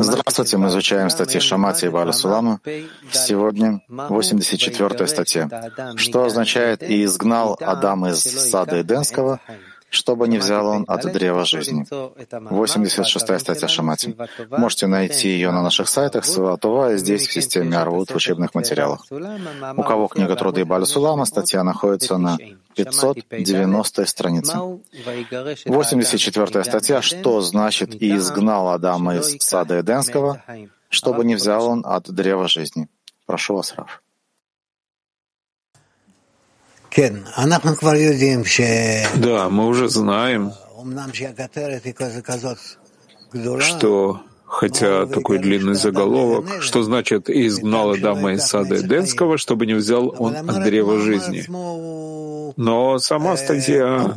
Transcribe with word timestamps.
Здравствуйте, 0.00 0.56
мы 0.56 0.68
изучаем 0.68 1.10
статьи 1.10 1.40
Шамати 1.40 1.86
и 1.86 1.88
Баля 1.88 2.12
Сулама. 2.12 2.60
Сегодня 3.10 3.82
84 3.88 5.08
статья. 5.08 5.48
Что 5.96 6.26
означает 6.26 6.84
«И 6.84 7.02
изгнал 7.02 7.58
Адам 7.60 8.06
из 8.06 8.20
сада 8.22 8.80
Эденского, 8.82 9.40
чтобы 9.92 10.26
не 10.26 10.38
взял 10.38 10.66
он 10.66 10.84
от 10.88 11.02
древа 11.12 11.44
жизни». 11.44 11.86
86 12.30 13.40
статья 13.40 13.68
Шамати. 13.68 14.16
Можете 14.50 14.86
найти 14.86 15.28
ее 15.28 15.50
на 15.50 15.62
наших 15.62 15.88
сайтах 15.88 16.24
Саватова 16.24 16.94
и 16.94 16.98
здесь, 16.98 17.28
в 17.28 17.32
системе 17.32 17.76
Арвуд, 17.76 18.10
в 18.10 18.16
учебных 18.16 18.54
материалах. 18.54 19.06
У 19.76 19.82
кого 19.82 20.08
книга 20.08 20.34
Труды 20.34 20.62
и 20.62 20.64
Баля 20.64 20.86
Сулама, 20.86 21.26
статья 21.26 21.62
находится 21.62 22.16
на 22.16 22.38
590 22.74 24.06
странице. 24.06 24.58
84 25.66 26.64
статья 26.64 27.02
«Что 27.02 27.40
значит 27.42 28.02
«И 28.02 28.16
изгнал 28.16 28.68
Адама 28.70 29.16
из 29.16 29.36
сада 29.40 29.80
Эденского, 29.80 30.42
чтобы 30.88 31.24
не 31.24 31.34
взял 31.34 31.66
он 31.66 31.84
от 31.86 32.10
древа 32.10 32.48
жизни». 32.48 32.88
Прошу 33.26 33.56
вас, 33.56 33.74
Раф. 33.76 34.01
Да, 39.16 39.48
мы 39.48 39.66
уже 39.66 39.88
знаем, 39.88 40.52
что 43.60 44.20
хотя 44.44 45.06
такой 45.06 45.38
длинный 45.38 45.74
заголовок, 45.74 46.60
что 46.60 46.82
значит 46.82 47.30
«изгнал 47.30 47.92
Адама 47.92 48.34
из 48.34 48.44
сада 48.44 48.80
Эденского, 48.80 49.38
чтобы 49.38 49.64
не 49.66 49.74
взял 49.74 50.14
он 50.18 50.36
от 50.36 50.62
древа 50.64 51.00
жизни». 51.00 51.44
Но 52.56 52.98
сама 52.98 53.38
статья 53.38 54.14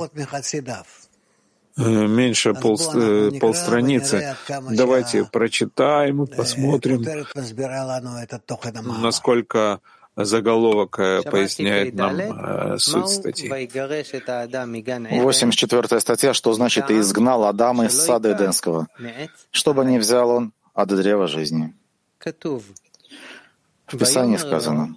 э, 1.78 2.08
меньше 2.08 2.54
пол, 2.54 2.78
э, 2.94 3.32
полстраницы. 3.40 4.36
Давайте 4.70 5.24
прочитаем 5.24 6.28
посмотрим, 6.28 7.06
насколько 9.02 9.80
заголовок 10.16 11.00
э, 11.00 11.22
поясняет 11.24 11.96
нам 11.96 12.20
э, 12.20 12.78
суть 12.80 13.10
статьи. 13.10 13.50
84 13.50 16.00
статья, 16.00 16.34
что 16.34 16.54
значит 16.54 16.90
«И 16.90 17.00
изгнал 17.00 17.46
Адама 17.46 17.86
из 17.86 18.00
сада 18.00 18.32
Эденского, 18.32 18.88
чтобы 19.52 19.86
не 19.86 20.00
взял 20.00 20.30
он 20.30 20.54
от 20.74 20.90
древа 20.90 21.28
жизни». 21.28 21.74
В 22.24 23.98
Писании 23.98 24.38
сказано, 24.38 24.96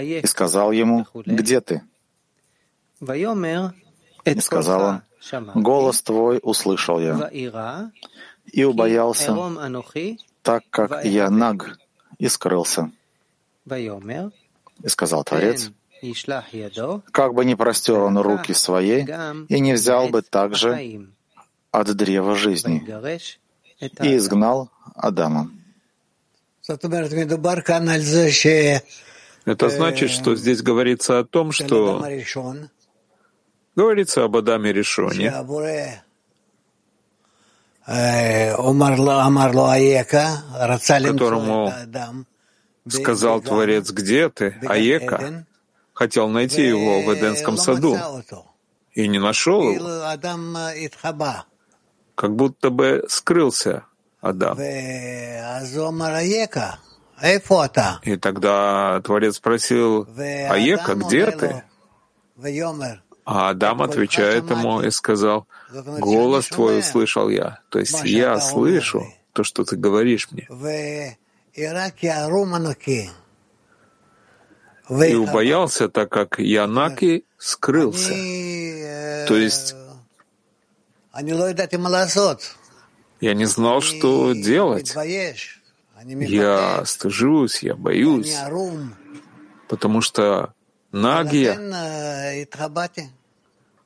«И 0.00 0.26
сказал 0.26 0.72
ему, 0.72 1.06
где 1.14 1.60
ты?» 1.60 1.82
И 4.24 4.40
сказал 4.40 4.82
он, 4.82 5.02
«Голос 5.54 6.02
твой 6.02 6.40
услышал 6.42 7.00
я, 7.00 7.30
и 8.52 8.64
убоялся, 8.64 9.36
так 10.42 10.64
как 10.70 11.04
я 11.04 11.30
наг, 11.30 11.78
и 12.18 12.28
скрылся». 12.28 12.90
И 14.82 14.88
сказал 14.88 15.24
Творец, 15.24 15.70
как 17.12 17.34
бы 17.34 17.44
не 17.44 17.56
простер 17.56 17.98
он 17.98 18.18
руки 18.18 18.52
своей 18.52 19.06
и 19.48 19.60
не 19.60 19.72
взял 19.72 20.08
бы 20.08 20.22
также 20.22 21.08
от 21.70 21.96
древа 21.96 22.34
жизни 22.34 22.86
и 23.80 24.16
изгнал 24.16 24.70
Адама. 24.94 25.50
Это 29.44 29.68
значит, 29.68 30.10
что 30.10 30.34
здесь 30.34 30.62
говорится 30.62 31.20
о 31.20 31.24
том, 31.24 31.52
что 31.52 32.04
говорится 33.76 34.24
об 34.24 34.36
Адаме 34.36 34.72
Решоне, 34.72 35.30
которому 41.04 41.72
Сказал 42.88 43.40
Творец, 43.40 43.90
где 43.90 44.28
ты, 44.28 44.56
Аека? 44.66 45.44
Хотел 45.92 46.28
найти 46.28 46.66
его 46.66 47.02
в 47.02 47.14
Эденском 47.14 47.56
саду 47.56 47.98
и 48.92 49.08
не 49.08 49.18
нашел 49.18 49.70
его. 49.70 50.14
Как 52.14 52.34
будто 52.34 52.70
бы 52.70 53.04
скрылся 53.08 53.84
Адам. 54.20 54.58
И 58.04 58.16
тогда 58.16 59.00
Творец 59.02 59.36
спросил, 59.36 60.06
Аека, 60.18 60.94
где 60.94 61.30
ты? 61.30 61.62
А 63.24 63.50
Адам 63.50 63.82
отвечает 63.82 64.48
ему 64.50 64.82
и 64.82 64.90
сказал, 64.90 65.48
«Голос 65.70 66.46
твой 66.48 66.78
услышал 66.78 67.28
я». 67.28 67.58
То 67.70 67.80
есть 67.80 68.04
я 68.04 68.38
слышу 68.38 69.04
то, 69.32 69.42
что 69.42 69.64
ты 69.64 69.76
говоришь 69.76 70.28
мне 70.30 70.46
и 74.88 75.14
убоялся, 75.14 75.88
так 75.88 76.10
как 76.10 76.38
Янаки 76.38 77.24
скрылся. 77.38 78.10
То 79.26 79.36
есть 79.36 79.74
я 83.20 83.34
не 83.34 83.46
знал, 83.46 83.80
что 83.80 84.32
делать. 84.34 84.94
Я 86.04 86.84
стыжусь, 86.84 87.62
я 87.62 87.74
боюсь, 87.74 88.36
потому 89.68 90.02
что 90.02 90.52
Нагия, 90.92 91.54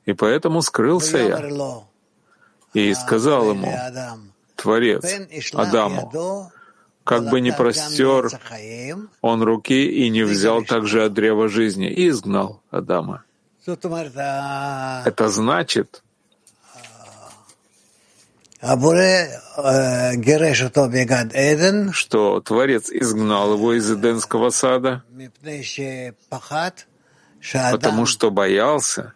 и 0.05 0.13
поэтому 0.13 0.61
скрылся 0.61 1.17
я. 1.17 1.83
И 2.73 2.93
сказал 2.93 3.51
ему, 3.51 3.73
Творец, 4.55 5.03
Адаму, 5.53 6.51
как 7.11 7.29
бы 7.29 7.41
не 7.41 7.51
простер 7.51 8.29
он 9.19 9.43
руки 9.43 9.85
и 9.85 10.09
не 10.09 10.23
взял 10.23 10.63
также 10.63 11.03
от 11.03 11.13
древа 11.13 11.49
жизни 11.49 11.91
и 11.91 12.07
изгнал 12.07 12.61
Адама. 12.71 13.25
Это 13.65 15.27
значит, 15.27 16.03
что 21.91 22.39
Творец 22.39 22.89
изгнал 22.89 23.55
его 23.55 23.73
из 23.73 23.91
Эденского 23.91 24.49
сада, 24.51 25.03
потому 27.71 28.05
что 28.05 28.31
боялся, 28.31 29.13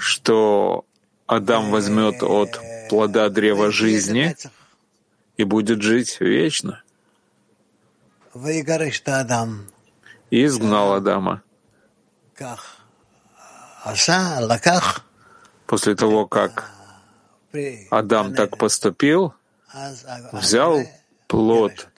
что 0.00 0.84
Адам 1.28 1.70
возьмет 1.70 2.22
от 2.22 2.58
плода 2.88 3.28
древа 3.28 3.70
жизни 3.70 4.34
и 5.36 5.44
будет 5.44 5.82
жить 5.82 6.20
вечно. 6.20 6.82
И 10.30 10.44
изгнал 10.46 10.94
Адама. 10.94 11.42
После 15.66 15.94
того, 15.94 16.26
как 16.26 16.70
Адам 17.90 18.34
так 18.34 18.56
поступил, 18.56 19.34
взял 20.32 20.80
плод 21.26 21.88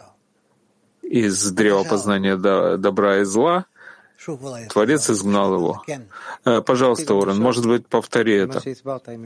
из 1.02 1.52
древа 1.52 1.84
познания 1.84 2.36
добра 2.36 3.18
и 3.18 3.24
зла 3.24 3.66
Творец 4.68 5.10
изгнал 5.10 5.54
его. 5.54 5.82
Э, 6.44 6.60
пожалуйста, 6.60 7.14
Орен, 7.14 7.38
может 7.38 7.66
быть, 7.66 7.86
повтори 7.86 8.36
это. 8.36 8.60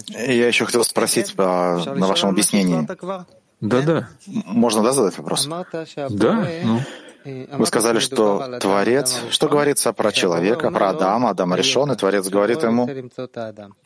Я 0.09 0.47
еще 0.49 0.65
хотел 0.67 0.85
спросить 0.85 1.35
по, 1.35 1.83
на 1.87 2.07
вашем 2.07 2.31
объяснении. 2.31 2.87
Да-да. 3.61 4.09
Можно, 4.27 4.83
да, 4.83 4.93
задать 4.93 5.17
вопрос? 5.19 5.47
Да, 5.47 6.49
ну. 6.65 6.81
Вы 7.25 7.67
сказали, 7.67 8.01
что 8.01 8.59
Творец, 8.61 9.19
что 9.31 9.49
говорится 9.49 9.95
про 9.95 10.13
человека, 10.13 10.71
про 10.71 10.91
Адама, 10.91 11.31
Адама 11.31 11.57
решен, 11.57 11.91
и 11.91 11.97
Творец 11.97 12.29
говорит 12.29 12.63
ему, 12.63 12.87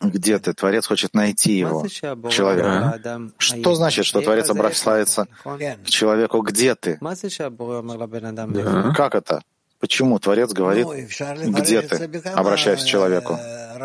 где 0.01 0.39
ты? 0.41 0.53
Творец 0.55 0.87
хочет 0.87 1.15
найти 1.15 1.53
его, 1.53 1.87
человека. 1.87 3.01
Что 3.39 3.75
значит, 3.75 4.05
что 4.07 4.21
Творец 4.21 4.51
обращается 4.51 5.29
к 5.45 5.85
человеку, 5.87 6.43
где 6.43 6.75
ты? 6.75 6.99
Да. 7.01 8.93
Как 8.97 9.15
это? 9.15 9.43
Почему 9.81 10.19
Творец 10.19 10.53
говорит, 10.53 10.87
ну, 10.87 11.53
где 11.53 11.83
ты, 11.83 12.21
обращаясь 12.31 12.83
к 12.83 12.87
человеку? 12.87 13.35
Э, 13.35 13.79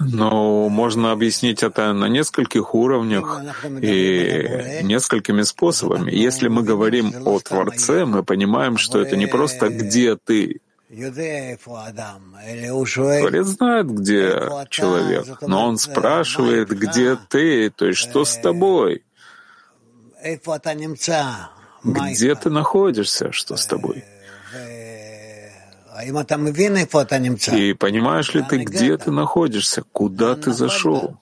Но 0.00 0.68
можно 0.68 1.12
объяснить 1.12 1.62
это 1.62 1.92
на 1.92 2.06
нескольких 2.06 2.74
уровнях 2.74 3.42
и 3.80 4.80
несколькими 4.82 5.42
способами. 5.42 6.10
Если 6.10 6.48
мы 6.48 6.62
говорим 6.64 7.12
о 7.24 7.38
Творце, 7.38 8.04
мы 8.04 8.24
понимаем, 8.24 8.78
что 8.78 9.00
это 9.00 9.16
не 9.16 9.26
просто 9.26 9.68
«где 9.68 10.16
ты?», 10.16 10.60
Творец 13.20 13.46
знает, 13.46 13.90
где 13.90 14.42
человек, 14.68 15.40
но 15.40 15.66
он 15.66 15.78
спрашивает, 15.78 16.68
где 16.68 17.16
ты, 17.16 17.70
то 17.70 17.86
есть 17.86 17.98
что 17.98 18.26
с 18.26 18.36
тобой? 18.36 19.02
Где 21.84 22.34
ты 22.34 22.50
находишься, 22.50 23.32
что 23.32 23.56
с 23.56 23.66
тобой? 23.66 24.04
И 27.56 27.74
понимаешь 27.74 28.34
ли 28.34 28.42
ты, 28.42 28.58
где 28.58 28.96
ты 28.96 29.10
находишься, 29.10 29.82
куда 29.92 30.34
ты 30.36 30.52
зашел? 30.52 31.18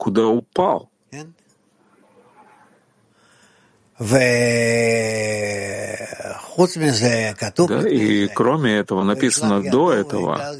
куда 0.00 0.26
упал. 0.26 0.90
Да, 7.68 7.88
и 7.88 8.28
кроме 8.28 8.76
этого 8.76 9.02
написано 9.02 9.62
до 9.62 9.92
этого, 9.92 10.54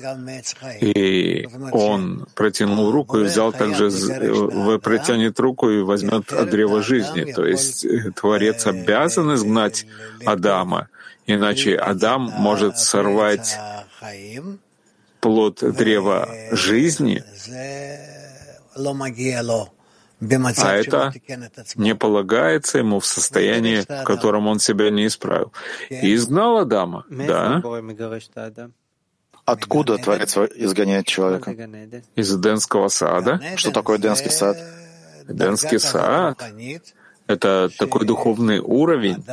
и 0.81 1.49
он 1.73 2.27
протянул 2.35 2.91
руку 2.91 3.19
и 3.19 3.25
взял 3.25 3.53
также, 3.53 3.89
э, 3.89 4.79
протянет 4.79 5.41
руку 5.41 5.71
и 5.71 5.81
возьмет 5.83 6.33
от 6.33 6.51
древа 6.51 6.83
жизни. 6.83 7.33
То 7.33 7.47
есть 7.47 7.85
э, 7.87 8.13
Творец 8.13 8.67
обязан 8.67 9.35
изгнать 9.35 9.87
Адама, 10.27 10.89
иначе 11.35 11.77
Адам 11.77 12.23
может 12.23 12.79
сорвать 12.79 13.57
плод 15.21 15.59
древа 15.61 16.29
жизни, 16.53 17.23
а 20.21 20.75
это 20.75 21.13
не 21.77 21.95
полагается 21.95 22.79
ему 22.79 23.01
в 23.01 23.07
состоянии, 23.07 23.81
в 23.81 24.05
котором 24.05 24.47
он 24.49 24.59
себя 24.59 24.91
не 24.91 25.07
исправил. 25.07 25.53
И 25.89 26.15
изгнал 26.15 26.59
Адама, 26.59 27.05
да. 27.09 27.63
Откуда 29.47 29.97
Творец 29.99 30.37
изгоняет 30.37 31.07
человека? 31.07 31.51
Из 32.15 32.35
Эденского 32.35 32.89
сада. 32.89 33.41
Что 33.57 33.71
такое 33.73 33.99
Эденский 33.99 34.31
сад? 34.31 34.57
Эденский 35.27 35.79
сад— 35.79 36.43
это 37.27 37.71
такой 37.79 38.05
духовный 38.05 38.59
уровень, 38.59 39.25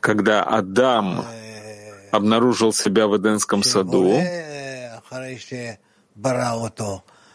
когда 0.00 0.42
Адам 0.42 1.24
обнаружил 2.10 2.72
себя 2.72 3.06
в 3.06 3.16
Эденском 3.16 3.62
саду, 3.62 4.20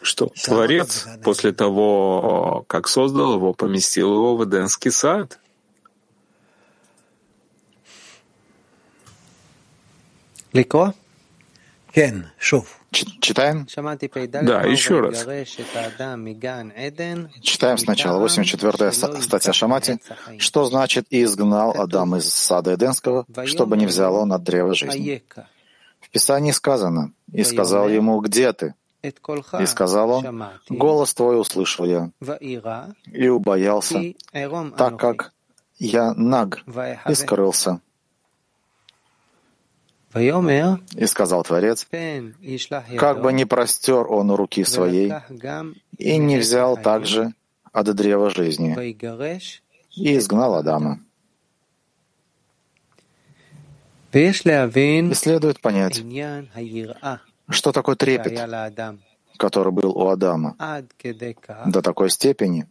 что 0.01 0.27
Творец 0.43 1.07
после 1.23 1.51
того, 1.51 2.65
как 2.67 2.87
создал 2.87 3.35
его, 3.35 3.53
поместил 3.53 4.13
его 4.13 4.37
в 4.37 4.45
Эденский 4.45 4.91
сад. 4.91 5.39
Лико? 10.53 10.93
Кен, 11.93 12.27
шуф. 12.37 12.76
Читаем? 12.91 13.67
Да, 14.43 14.61
еще 14.63 15.01
раз. 15.01 15.25
Читаем 17.41 17.77
сначала 17.77 18.25
84-я 18.25 18.91
статья 19.21 19.53
Шамати. 19.53 19.99
Что 20.39 20.65
значит 20.65 21.05
«И 21.09 21.23
изгнал 21.23 21.73
Адам 21.77 22.15
из 22.15 22.33
сада 22.33 22.75
Эденского, 22.75 23.25
чтобы 23.45 23.77
не 23.77 23.85
взял 23.85 24.15
он 24.15 24.31
от 24.33 24.43
древа 24.43 24.73
жизни»? 24.73 25.23
В 25.99 26.09
Писании 26.09 26.51
сказано 26.51 27.11
«И 27.31 27.43
сказал 27.43 27.89
ему, 27.89 28.19
где 28.21 28.53
ты?» 28.53 28.73
И 29.03 29.65
сказал 29.65 30.09
он, 30.11 30.43
«Голос 30.69 31.13
твой 31.13 31.39
услышал 31.39 31.85
я, 31.85 32.09
и 33.11 33.27
убоялся, 33.27 34.01
так 34.77 34.97
как 34.97 35.33
я 35.77 36.13
наг, 36.13 36.63
и 37.07 37.13
скрылся». 37.13 37.81
И 40.15 41.05
сказал 41.05 41.43
Творец, 41.43 41.87
как 42.97 43.21
бы 43.21 43.33
не 43.33 43.45
простер 43.45 44.07
он 44.07 44.31
руки 44.31 44.63
своей 44.63 45.13
и 45.97 46.17
не 46.17 46.37
взял 46.37 46.77
также 46.77 47.33
от 47.71 47.93
древа 47.93 48.29
жизни 48.29 48.75
и 49.95 50.17
изгнал 50.17 50.55
Адама. 50.55 50.99
И 54.13 54.31
следует 54.31 55.59
понять, 55.59 56.01
что 57.49 57.71
такое 57.71 57.95
трепет, 57.95 58.39
который 59.37 59.71
был 59.71 59.91
у 59.91 60.07
Адама, 60.07 60.55
до 61.65 61.81
такой 61.81 62.09
степени, 62.09 62.67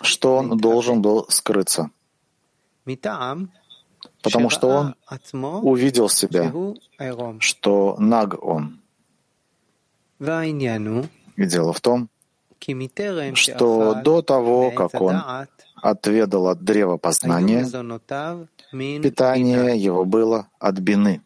что 0.00 0.36
он 0.36 0.56
должен 0.56 1.02
был 1.02 1.26
скрыться 1.28 1.90
потому 4.24 4.50
что 4.50 4.68
он 4.68 4.94
увидел 5.62 6.08
себя, 6.08 6.50
что 7.38 7.96
наг 7.98 8.42
он. 8.42 8.80
И 11.36 11.44
дело 11.46 11.72
в 11.72 11.80
том, 11.80 12.08
что 13.34 13.94
до 14.02 14.22
того, 14.22 14.70
как 14.70 15.00
он 15.00 15.20
отведал 15.76 16.48
от 16.48 16.64
древа 16.64 16.96
познания, 16.96 17.64
питание 19.02 19.76
его 19.76 20.04
было 20.06 20.48
от 20.58 20.78
бины, 20.78 21.20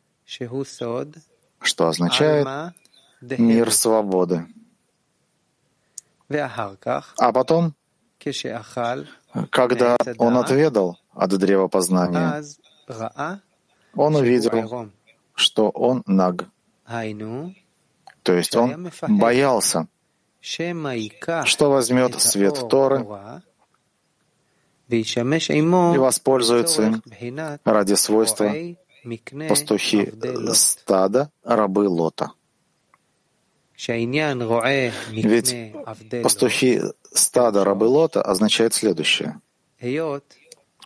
что 1.61 1.89
означает 1.89 2.75
мир 3.21 3.71
свободы. 3.71 4.47
А 6.29 7.33
потом, 7.33 7.75
когда 9.51 9.97
он 10.19 10.37
отведал 10.37 10.99
от 11.15 11.31
древа 11.39 11.69
познания, 11.69 12.43
он 13.95 14.17
увидел, 14.17 14.91
что 15.35 15.71
он 15.71 16.03
наг. 16.07 16.47
То 18.23 18.35
есть 18.35 18.57
он 18.57 18.91
боялся, 19.09 19.89
что 20.41 21.71
возьмет 21.71 22.21
свет 22.21 22.69
Торы 22.69 23.07
и 24.89 25.99
воспользуется 25.99 26.83
им 26.83 27.03
ради 27.65 27.95
свойства 27.95 28.55
пастухи 29.49 30.13
стада 30.55 31.31
рабы 31.45 31.89
Лота. 31.89 32.33
Ведь 35.11 35.57
пастухи 36.23 36.83
стада 37.13 37.65
рабы 37.65 37.85
Лота 37.85 38.23
означает 38.23 38.75
следующее 38.75 39.41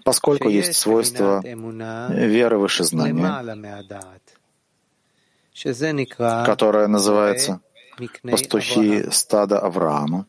поскольку 0.05 0.49
есть 0.49 0.75
свойство 0.75 1.43
веры 1.43 2.59
выше 2.59 2.85
знания, 2.85 3.73
которое 6.45 6.87
называется 6.87 7.61
пастухи 8.23 9.11
стада 9.11 9.59
Авраама. 9.61 10.27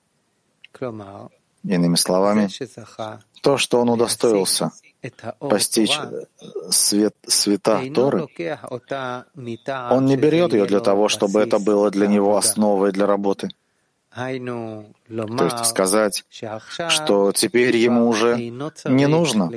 Иными 1.64 1.96
словами, 1.96 2.50
то, 3.42 3.58
что 3.58 3.80
он 3.80 3.90
удостоился 3.90 4.72
постичь 5.40 5.98
свет, 6.70 7.16
света 7.26 7.82
Торы, 7.94 8.28
он 9.90 10.06
не 10.06 10.18
берет 10.18 10.54
ее 10.54 10.66
для 10.66 10.80
того, 10.82 11.08
чтобы 11.08 11.42
это 11.42 11.60
было 11.60 11.90
для 11.90 12.08
него 12.08 12.36
основой 12.36 12.92
для 12.92 13.06
работы— 13.06 13.50
то 14.16 15.46
есть 15.46 15.66
сказать, 15.66 16.24
что 16.90 17.32
теперь 17.32 17.76
ему 17.76 18.08
уже 18.08 18.38
не 18.38 19.08
нужно 19.08 19.52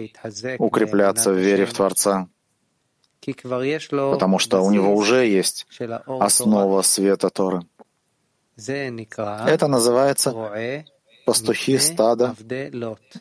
укрепляться 0.59 1.31
в 1.33 1.37
вере 1.37 1.67
в 1.67 1.75
Творца, 1.75 2.29
потому 3.21 4.39
что 4.39 4.63
у 4.63 4.71
него 4.71 4.95
уже 4.95 5.27
есть 5.27 5.67
основа 6.07 6.83
света 6.83 7.29
Торы. 7.31 7.63
Это 8.57 9.67
называется 9.67 10.35
пастухи 11.27 11.79
стада 11.79 12.35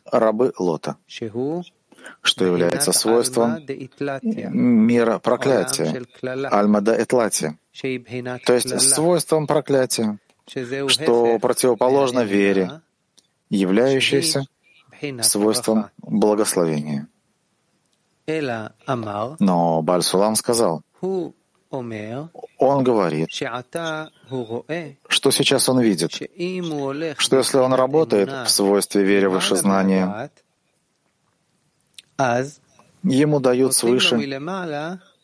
рабы 0.06 0.54
Лота, 0.58 0.96
что 2.22 2.46
является 2.46 2.94
свойством 2.94 3.66
мира 4.54 5.20
проклятия, 5.20 6.06
альмада 6.50 6.96
этлати, 7.02 7.58
то 8.46 8.54
есть 8.54 8.80
свойством 8.80 9.48
проклятия 9.48 10.18
что 10.48 11.40
противоположно 11.40 12.24
вере, 12.24 12.82
являющейся 13.50 14.46
свойством 15.22 15.90
благословения. 15.98 17.08
Но 18.28 19.82
Бальсулам 19.82 20.36
сказал, 20.36 20.82
он 22.58 22.84
говорит, 22.84 23.30
что 23.32 25.32
сейчас 25.32 25.70
он 25.70 25.80
видит, 25.80 26.14
что 27.18 27.38
если 27.38 27.58
он 27.58 27.74
работает 27.74 28.30
в 28.30 28.48
свойстве 28.48 29.04
веры 29.04 29.30
выше 29.30 29.56
знания, 29.56 30.32
ему 33.04 33.40
дают 33.40 33.74
свыше 33.74 34.18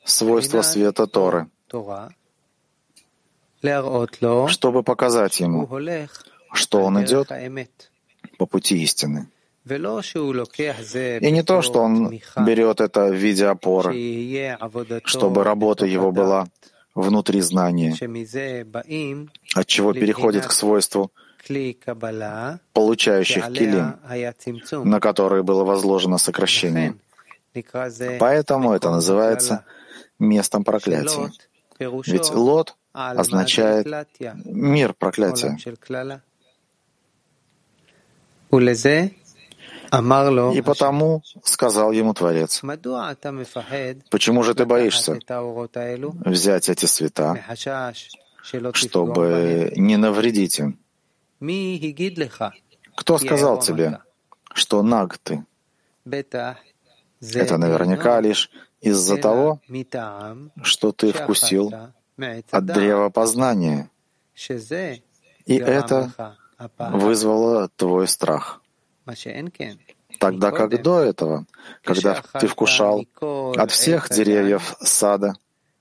свойства 0.04 0.62
света 0.62 1.08
Торы, 1.08 1.48
чтобы 4.48 4.84
показать 4.84 5.40
ему, 5.40 5.70
что 6.54 6.84
он 6.84 7.04
идет 7.04 7.30
по 8.38 8.46
пути 8.46 8.84
истины. 8.84 9.28
И 9.66 11.32
не 11.32 11.44
то, 11.44 11.62
что 11.62 11.82
он 11.82 12.20
берет 12.46 12.82
это 12.82 13.06
в 13.06 13.14
виде 13.14 13.46
опоры, 13.46 13.94
чтобы 15.06 15.44
работа 15.44 15.86
его 15.86 16.12
была 16.12 16.48
внутри 16.96 17.42
знания, 17.42 17.96
от 19.54 19.68
чего 19.68 19.94
переходит 19.94 20.48
к 20.48 20.52
свойству 20.52 21.12
получающих 22.74 23.52
килим, 23.54 23.96
на 24.90 25.00
которые 25.00 25.44
было 25.44 25.64
возложено 25.64 26.18
сокращение. 26.18 26.96
Поэтому 28.20 28.74
это 28.74 28.90
называется 28.90 29.66
местом 30.20 30.64
проклятия. 30.64 31.32
Ведь 31.80 32.32
Лот 32.32 32.76
означает 32.94 33.88
мир 34.46 34.94
проклятия. 34.94 35.58
И 40.54 40.62
потому 40.62 41.22
сказал 41.44 41.92
ему 41.92 42.14
Творец, 42.14 42.62
почему 44.10 44.44
же 44.44 44.54
ты 44.54 44.66
боишься 44.66 45.20
взять 46.26 46.70
эти 46.70 46.86
света, 46.86 47.44
чтобы 48.74 49.74
не 49.76 49.98
навредить 49.98 50.60
им? 50.60 50.80
Кто 52.96 53.18
сказал 53.18 53.60
тебе, 53.60 54.00
что 54.54 54.82
наг 54.82 55.18
ты? 55.18 55.46
Это 56.06 57.58
наверняка 57.58 58.22
лишь 58.22 58.50
из-за 58.80 59.18
того, 59.18 59.60
что 60.64 60.92
ты 60.92 61.12
вкусил 61.12 61.74
от 62.18 62.66
древа 62.66 63.10
познания, 63.10 63.90
и 65.46 65.58
это 65.58 66.38
вызвало 66.78 67.70
твой 67.76 68.08
страх. 68.08 68.62
Тогда 70.20 70.52
как 70.52 70.82
до 70.82 71.00
этого, 71.00 71.46
когда 71.84 72.22
ты 72.40 72.48
вкушал 72.48 73.06
от 73.56 73.72
всех 73.72 74.10
деревьев 74.10 74.76
сада, 74.80 75.34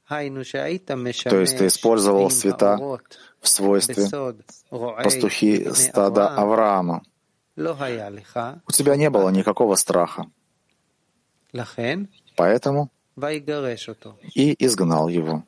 то 0.09 1.41
есть 1.41 1.59
ты 1.59 1.67
использовал 1.67 2.31
цвета 2.31 2.79
в 3.41 3.49
свойстве 3.49 4.09
пастухи 4.71 5.71
стада 5.75 6.29
Авраама, 6.29 7.03
у 7.57 8.73
тебя 8.73 8.97
не 8.97 9.11
было 9.11 9.29
никакого 9.29 9.75
страха. 9.77 10.27
Поэтому 12.37 12.91
и 14.35 14.65
изгнал 14.65 15.09
его 15.09 15.45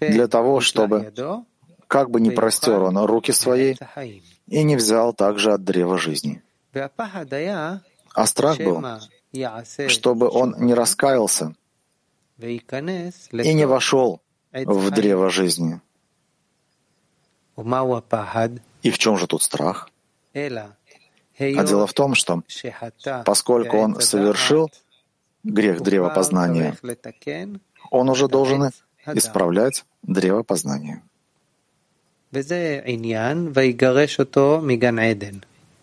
для 0.00 0.28
того, 0.28 0.60
чтобы 0.60 1.12
как 1.86 2.10
бы 2.10 2.20
не 2.20 2.30
простер 2.30 2.82
он 2.82 2.98
руки 2.98 3.32
свои 3.32 3.76
и 4.46 4.62
не 4.62 4.76
взял 4.76 5.12
также 5.12 5.52
от 5.52 5.64
древа 5.64 5.98
жизни. 5.98 6.42
А 8.14 8.26
страх 8.26 8.58
был, 8.58 8.82
чтобы 9.88 10.28
он 10.28 10.56
не 10.58 10.74
раскаялся 10.74 11.54
и 12.38 13.54
не 13.54 13.66
вошел 13.66 14.20
в 14.52 14.90
древо 14.90 15.30
жизни. 15.30 15.80
И 18.82 18.90
в 18.90 18.98
чем 18.98 19.16
же 19.18 19.26
тут 19.26 19.42
страх? 19.42 19.90
А 20.34 21.64
дело 21.64 21.86
в 21.86 21.92
том, 21.92 22.14
что 22.14 22.42
поскольку 23.24 23.76
он 23.78 24.00
совершил 24.00 24.70
грех 25.44 25.80
древа 25.82 26.08
познания, 26.08 26.76
он 27.92 28.08
уже 28.08 28.26
должен 28.26 28.70
исправлять 29.06 29.84
древо 30.02 30.42
познания. 30.42 31.02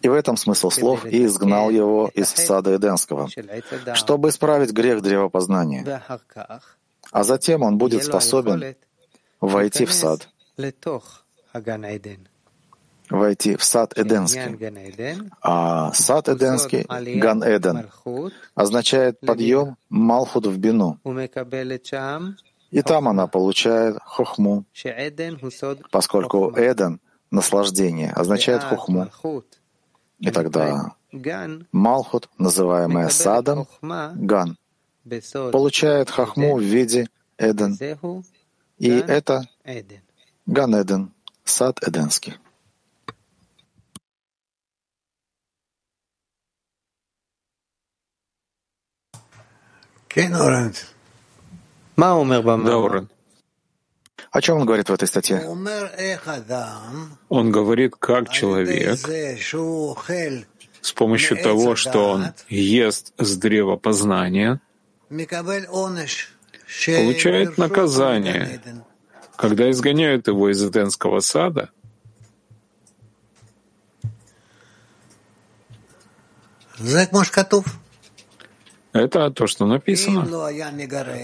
И 0.01 0.07
в 0.07 0.13
этом 0.13 0.37
смысл 0.37 0.69
слов 0.71 1.05
«и 1.05 1.25
изгнал 1.25 1.69
его 1.69 2.09
из 2.15 2.29
сада 2.29 2.75
Эденского», 2.75 3.29
чтобы 3.93 4.29
исправить 4.29 4.71
грех 4.71 5.01
древопознания. 5.01 6.01
А 7.11 7.23
затем 7.23 7.61
он 7.61 7.77
будет 7.77 8.03
способен 8.03 8.75
войти 9.39 9.85
в 9.85 9.93
сад, 9.93 10.27
войти 13.09 13.55
в 13.55 13.63
сад 13.63 13.97
Эденский. 13.97 14.57
А 15.41 15.91
сад 15.93 16.29
Эденский, 16.29 16.85
Ган 17.19 17.43
Эден, 17.43 17.89
означает 18.55 19.19
подъем 19.19 19.77
Малхут 19.89 20.47
в 20.47 20.57
Бину. 20.57 20.99
И 22.71 22.81
там 22.81 23.07
она 23.07 23.27
получает 23.27 23.97
хохму, 24.03 24.65
поскольку 25.91 26.53
Эден— 26.55 26.99
наслаждение, 27.31 28.11
означает 28.11 28.63
хохму. 28.63 29.09
И 30.19 30.31
тогда 30.31 30.93
Малхут, 31.71 32.29
называемая 32.37 33.09
садом, 33.09 33.67
Ган, 33.81 34.57
получает 35.51 36.09
хохму 36.09 36.57
в 36.57 36.61
виде 36.61 37.07
Эден. 37.37 37.77
И 38.77 38.89
это 38.89 39.43
Ган 40.45 40.75
Эден, 40.75 41.11
сад 41.43 41.79
Эденский. 41.81 42.37
Да, 52.65 52.77
Орен. 52.85 53.09
О 54.31 54.41
чем 54.41 54.57
он 54.57 54.65
говорит 54.65 54.89
в 54.89 54.93
этой 54.93 55.07
статье? 55.07 55.39
Он 57.29 57.51
говорит, 57.51 57.95
как 57.97 58.29
человек 58.29 58.99
с 60.81 60.93
помощью 60.93 61.37
того, 61.37 61.75
что 61.75 62.09
он 62.09 62.27
ест 62.47 63.13
с 63.17 63.37
древа 63.37 63.75
познания, 63.75 64.61
получает 65.09 67.57
наказание, 67.57 68.61
когда 69.35 69.69
изгоняют 69.71 70.27
его 70.27 70.49
из 70.51 70.63
Эденского 70.63 71.19
сада, 71.19 71.69
это 78.93 79.29
то, 79.31 79.47
что 79.47 79.65
написано. 79.65 80.27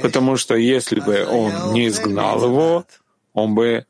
Потому 0.01 0.37
что 0.37 0.55
если 0.55 0.99
бы 0.99 1.25
он 1.25 1.73
не 1.73 1.87
изгнал 1.87 2.43
его, 2.43 2.85
он 3.33 3.55
бы 3.55 3.85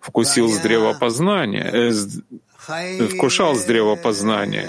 вкусил 0.00 0.48
с 0.48 0.58
древа 0.58 0.94
познания, 0.94 1.70
э, 1.72 3.06
вкушал 3.08 3.54
с 3.54 3.64
древа 3.64 3.96
познания 3.96 4.68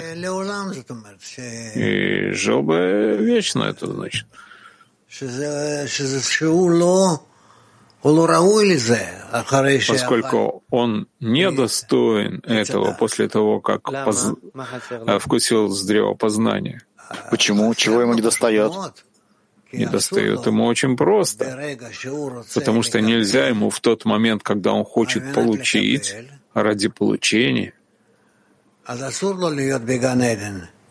и 1.74 2.32
жил 2.32 2.62
бы 2.62 3.16
вечно, 3.20 3.64
это 3.64 3.86
значит. 3.86 4.26
Поскольку 9.88 10.64
он 10.70 11.08
недостоин 11.20 12.40
этого 12.44 12.92
после 12.98 13.28
того, 13.28 13.60
как 13.60 13.82
поз... 14.04 14.28
вкусил 15.20 15.68
с 15.68 15.82
древа 15.84 16.14
познания. 16.14 16.82
Почему? 17.30 17.74
Чего 17.74 18.02
ему 18.02 18.14
не 18.14 18.22
достает? 18.22 18.72
Не 19.72 19.86
достает 19.86 20.46
ему 20.46 20.64
очень 20.64 20.96
просто, 20.96 21.76
потому 22.54 22.82
что 22.82 23.00
нельзя 23.00 23.48
ему 23.48 23.70
в 23.70 23.80
тот 23.80 24.04
момент, 24.04 24.42
когда 24.42 24.72
он 24.72 24.84
хочет 24.84 25.34
получить, 25.34 26.14
ради 26.54 26.88
получения, 26.88 27.74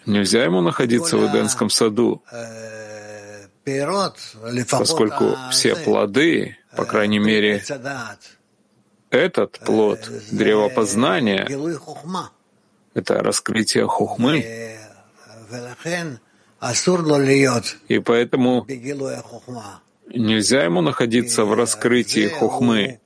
нельзя 0.06 0.44
ему 0.44 0.62
находиться 0.62 1.18
в 1.18 1.26
Эдемском 1.26 1.70
саду, 1.70 2.22
поскольку 4.70 5.36
все 5.52 5.76
плоды, 5.76 6.58
по 6.76 6.86
крайней 6.86 7.20
мере, 7.20 7.64
этот 9.10 9.60
плод 9.60 10.08
древопознания— 10.32 11.48
это 12.94 13.24
раскрытие 13.24 13.88
хухмы, 13.88 14.78
и 17.88 18.00
поэтому 18.00 18.66
нельзя 20.08 20.64
ему 20.64 20.82
находиться 20.82 21.46
в 21.46 21.54
раскрытии 21.54 22.28
хухмы, 22.28 23.00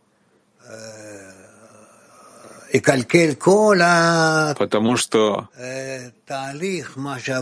потому 4.57 4.97
что 4.97 5.49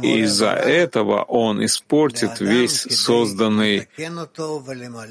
из-за 0.02 0.52
этого 0.52 1.24
он 1.24 1.66
испортит 1.66 2.40
весь 2.40 2.82
созданный 2.82 3.90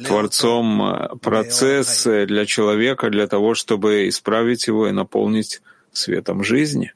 Творцом 0.06 1.18
процесс 1.20 2.04
для 2.04 2.46
человека, 2.46 3.10
для 3.10 3.26
того, 3.26 3.54
чтобы 3.54 4.08
исправить 4.08 4.66
его 4.66 4.88
и 4.88 4.92
наполнить 4.92 5.60
светом 5.92 6.42
жизни. 6.42 6.92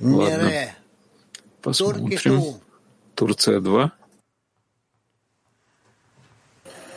Ладно. 0.00 0.50
Посмотрим. 1.62 2.60
Турция 3.14 3.60
2. 3.60 3.92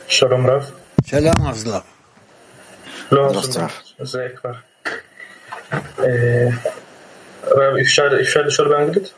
Шалом, 0.08 0.46
Рав. 0.46 0.72
Шалом, 1.06 1.46
Авзлав. 1.46 1.84
Здравствуйте. 3.10 3.68
זה 3.98 4.28
כבר. 4.36 4.54
רב, 7.44 7.76
אפשר 7.82 8.20
אפשר 8.20 8.42
לשאול 8.42 8.68
באנגלית? 8.68 9.14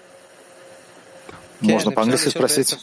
Можно 1.60 1.92
по-английски 1.92 2.28
спросить? 2.28 2.76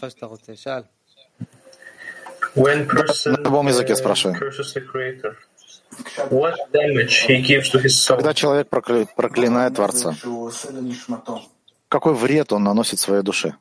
When 2.55 2.85
person 2.87 3.31
На 3.31 3.43
любом 3.43 3.67
языке 3.67 3.93
uh, 3.93 3.95
спрашиваю. 3.95 4.35
Когда 8.08 8.34
человек 8.34 8.68
прокля... 8.68 9.06
проклинает 9.16 9.74
Творца, 9.74 10.14
какой 11.88 12.14
вред 12.14 12.52
он 12.52 12.64
наносит 12.64 12.98
своей 12.98 13.22
душе? 13.22 13.54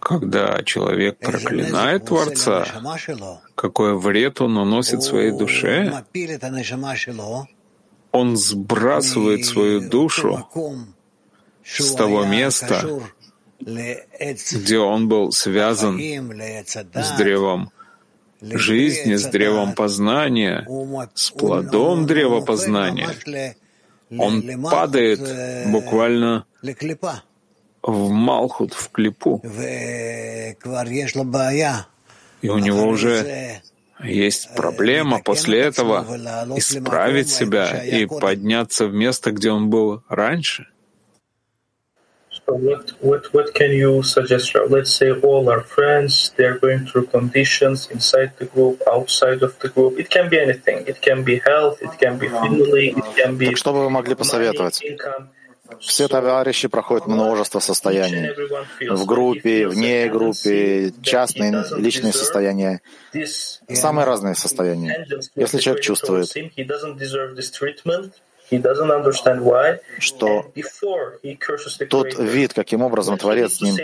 Когда 0.00 0.62
человек 0.62 1.18
проклинает 1.18 2.06
Творца, 2.06 2.64
какой 3.54 3.98
вред 3.98 4.40
он 4.40 4.54
наносит 4.54 5.02
своей 5.02 5.30
душе, 5.32 6.04
он 8.12 8.36
сбрасывает 8.36 9.44
свою 9.44 9.88
душу 9.88 10.48
с 11.64 11.94
того 11.94 12.24
места, 12.24 13.02
где 13.60 14.78
он 14.78 15.08
был 15.08 15.32
связан 15.32 15.98
с 15.98 17.16
древом 17.16 17.70
жизни, 18.40 19.14
с 19.14 19.26
древом 19.26 19.74
познания, 19.74 20.66
с 21.14 21.30
плодом 21.30 22.06
древа 22.06 22.40
познания. 22.40 23.56
Он 24.18 24.62
падает 24.62 25.20
буквально 25.70 26.44
в 27.82 28.10
Малхут, 28.10 28.74
в 28.74 28.90
клипу. 28.90 29.42
И 32.42 32.48
у 32.48 32.58
него 32.58 32.86
уже 32.86 33.60
есть 34.02 34.54
проблема 34.54 35.20
после 35.22 35.60
этого 35.60 36.06
исправить 36.56 37.28
себя 37.28 37.84
и 37.84 38.06
подняться 38.06 38.86
в 38.86 38.94
место, 38.94 39.30
где 39.32 39.50
он 39.50 39.68
был 39.68 40.02
раньше— 40.08 40.66
What, 42.50 42.90
what, 43.00 43.32
what 43.32 43.54
can 43.54 43.70
you 43.70 44.02
suggest? 44.02 44.54
Let's 44.68 44.92
say 44.92 45.12
all 45.12 45.48
our 45.48 45.62
friends, 45.62 46.32
they're 46.36 46.58
going 46.58 46.86
through 46.86 47.06
conditions 47.06 47.88
inside 47.90 48.32
the 48.38 48.46
group, 48.46 48.82
outside 48.90 49.42
of 49.42 49.58
the 49.60 49.68
group. 49.68 49.98
It 49.98 50.10
can 50.10 50.28
be 50.28 50.38
anything. 50.40 50.86
It 50.86 51.00
can 51.00 51.22
be 51.22 51.38
health, 51.38 51.80
it 51.80 51.98
can 51.98 52.18
be 52.18 52.28
family, 52.28 52.88
it 52.90 53.04
can 53.16 53.36
be 53.36 53.46
Так 53.46 53.56
что 53.56 53.72
бы 53.72 53.84
вы 53.84 53.90
могли 53.90 54.14
посоветовать? 54.14 54.82
Все 55.78 56.08
товарищи 56.08 56.66
проходят 56.66 57.06
множество 57.06 57.60
состояний. 57.60 58.30
В 58.90 59.06
группе, 59.06 59.68
вне 59.68 60.08
группы, 60.08 60.92
частные, 61.02 61.64
личные 61.76 62.12
состояния. 62.12 62.80
Самые 63.72 64.04
разные 64.04 64.34
состояния. 64.34 65.06
Если 65.36 65.58
человек 65.58 65.82
чувствует, 65.82 66.28
что 69.98 70.52
тот 71.88 72.18
вид, 72.18 72.52
каким 72.54 72.82
образом 72.82 73.18
Творец 73.18 73.54
с 73.54 73.60
ним 73.60 73.76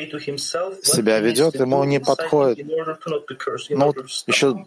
себя 0.82 1.20
ведет, 1.20 1.54
ему 1.54 1.82
не 1.84 2.00
подходит. 2.00 2.66
Но 3.70 3.86
вот 3.86 3.96
еще 4.26 4.64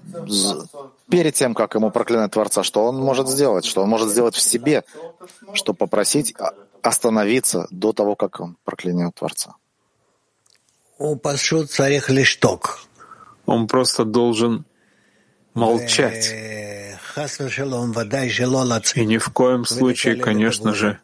перед 1.09 1.33
тем, 1.33 1.53
как 1.53 1.75
ему 1.75 1.91
проклинать 1.91 2.31
Творца, 2.31 2.63
что 2.63 2.85
он 2.85 2.97
может 2.97 3.27
сделать, 3.27 3.65
что 3.65 3.81
он 3.81 3.89
может 3.89 4.09
сделать 4.09 4.35
в 4.35 4.41
себе, 4.41 4.83
чтобы 5.53 5.77
попросить 5.77 6.33
остановиться 6.81 7.67
до 7.71 7.91
того, 7.93 8.15
как 8.15 8.39
он 8.39 8.57
проклянет 8.63 9.15
Творца. 9.15 9.55
Он 13.45 13.67
просто 13.67 14.05
должен 14.05 14.65
молчать. 15.53 16.33
И 18.95 19.05
ни 19.05 19.17
в 19.17 19.29
коем 19.29 19.65
случае, 19.65 20.15
конечно 20.15 20.73
же, 20.73 20.99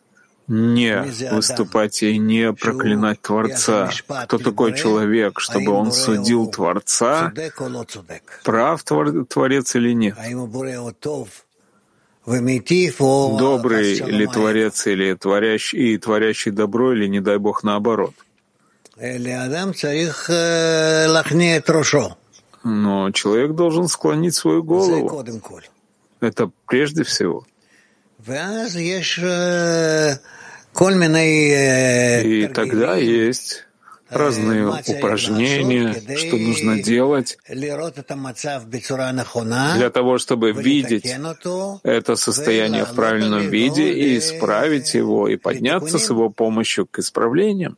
не 0.47 1.03
выступать 1.31 2.03
и 2.03 2.17
не 2.17 2.53
проклинать 2.53 3.21
Творца. 3.21 3.89
Кто 4.25 4.37
такой 4.37 4.75
человек, 4.75 5.39
чтобы 5.39 5.71
он 5.71 5.91
судил 5.91 6.47
Творца, 6.47 7.33
прав 8.43 8.83
Творец 8.83 9.75
или 9.75 9.93
нет? 9.93 10.17
Добрый 12.27 13.93
ли 13.93 14.27
Творец 14.27 14.87
или 14.87 15.13
творящий, 15.13 15.93
и 15.93 15.97
творящий 15.97 16.51
добро, 16.51 16.93
или, 16.93 17.05
не 17.07 17.21
дай 17.21 17.37
Бог, 17.37 17.63
наоборот? 17.63 18.13
Но 22.63 23.11
человек 23.11 23.51
должен 23.51 23.87
склонить 23.87 24.33
свою 24.33 24.63
голову. 24.63 25.23
Это 26.25 26.49
прежде 26.67 27.03
всего. 27.03 27.45
И 32.37 32.47
тогда 32.47 32.95
есть 32.95 33.65
разные 34.09 34.67
упражнения, 34.67 35.93
что 36.17 36.37
нужно 36.37 36.81
делать 36.81 37.37
для 37.47 37.77
того, 39.91 40.17
чтобы 40.17 40.51
видеть 40.51 41.05
это 41.83 42.15
состояние 42.15 42.85
в 42.85 42.95
правильном 42.95 43.49
виде 43.49 43.93
и 43.93 44.17
исправить 44.17 44.95
его, 44.95 45.27
и 45.27 45.35
подняться 45.35 45.99
с 45.99 46.09
его 46.09 46.31
помощью 46.31 46.87
к 46.87 46.97
исправлениям. 46.99 47.77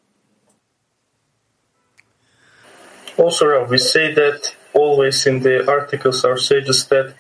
Also, 3.18 3.66
we 3.68 3.80
say 3.80 4.14
that 4.14 4.54
always 4.74 5.26
in 5.26 5.42
the 5.42 5.68
articles 5.68 6.24
our 6.24 6.38
sages 6.38 6.86
that 6.86 7.16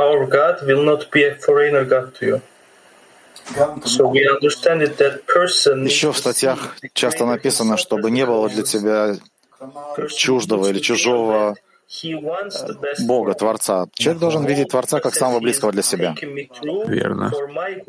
our 0.00 0.26
God 0.26 0.56
will 0.66 0.84
not 0.84 1.10
be 1.10 1.22
a 1.24 1.34
foreigner 1.34 1.84
God 1.84 2.14
to 2.18 2.26
you. 2.26 2.40
So 3.84 4.08
we 4.08 4.20
understand 4.28 4.82
it 4.82 4.96
that 4.98 5.26
person. 5.26 5.84
Еще 5.84 6.12
в 6.12 6.18
статьях 6.18 6.76
часто 6.94 7.26
написано, 7.26 7.76
чтобы 7.76 8.10
не 8.10 8.24
было 8.26 8.48
для 8.48 8.62
тебя 8.62 9.16
чуждого 10.16 10.68
или 10.68 10.78
чужого 10.78 11.56
best 11.90 13.06
Бога, 13.06 13.34
Творца. 13.34 13.86
Человек 13.94 14.20
должен 14.20 14.44
видеть 14.44 14.68
Творца 14.68 15.00
как 15.00 15.14
самого 15.14 15.40
близкого 15.40 15.72
для 15.72 15.82
себя. 15.82 16.14
Верно. 16.86 17.32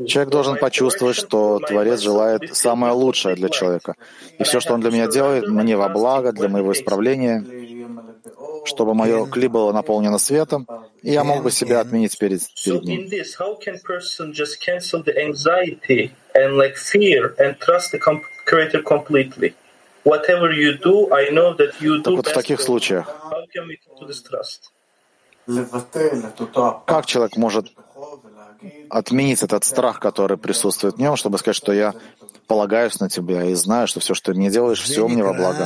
Человек 0.08 0.32
должен 0.32 0.58
почувствовать, 0.58 1.16
что 1.16 1.60
Творец 1.60 2.00
желает 2.00 2.56
самое 2.56 2.94
лучшее 2.94 3.36
для 3.36 3.50
человека. 3.50 3.96
И 4.40 4.44
все, 4.44 4.60
что 4.60 4.74
он 4.74 4.82
для 4.82 4.90
меня 4.90 5.08
делает, 5.08 5.48
мне 5.48 5.78
во 5.78 5.90
благо, 5.90 6.32
для 6.32 6.50
моего 6.50 6.74
исправления, 6.74 7.46
чтобы 8.66 8.94
мое 8.94 9.26
кли 9.26 9.48
было 9.48 9.72
наполнено 9.72 10.18
светом, 10.18 10.68
и 11.02 11.12
я 11.12 11.24
мог 11.24 11.44
бы 11.44 11.52
себя 11.52 11.80
отменить 11.80 12.18
перед, 12.18 12.42
перед 12.64 12.84
ним. 12.84 13.10
Так 22.04 22.14
вот 22.14 22.28
в 22.28 22.34
таких 22.34 22.62
случаях, 22.62 23.16
как 26.86 27.06
человек 27.06 27.38
может 27.38 27.68
отменить 28.90 29.44
этот 29.44 29.64
страх, 29.64 30.00
который 30.00 30.38
присутствует 30.38 30.96
в 30.96 31.00
нем, 31.00 31.16
чтобы 31.16 31.38
сказать, 31.38 31.56
что 31.56 31.74
я 31.74 31.94
полагаюсь 32.52 33.00
на 33.00 33.08
тебя 33.08 33.46
и 33.46 33.54
знаю, 33.54 33.88
что 33.88 34.02
все, 34.02 34.14
что 34.14 34.34
ты 34.34 34.38
мне 34.38 34.50
делаешь, 34.52 34.82
все 34.82 35.08
мне 35.08 35.24
во 35.24 35.34
благо. 35.34 35.64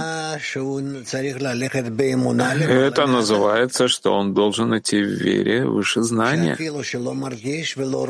Это 2.92 3.08
называется, 3.08 3.88
что 3.88 4.14
он 4.14 4.36
должен 4.36 4.78
идти 4.78 5.02
в 5.02 5.08
вере 5.08 5.66
выше 5.66 6.04
знания, 6.04 6.56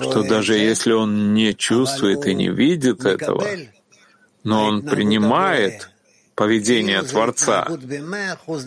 что 0.09 0.23
даже 0.23 0.57
если 0.57 0.91
он 0.91 1.33
не 1.33 1.55
чувствует 1.55 2.27
и 2.27 2.35
не 2.35 2.49
видит 2.49 3.05
этого, 3.05 3.47
но 4.43 4.65
он 4.65 4.81
принимает 4.81 5.89
поведение 6.35 7.01
Творца, 7.03 7.65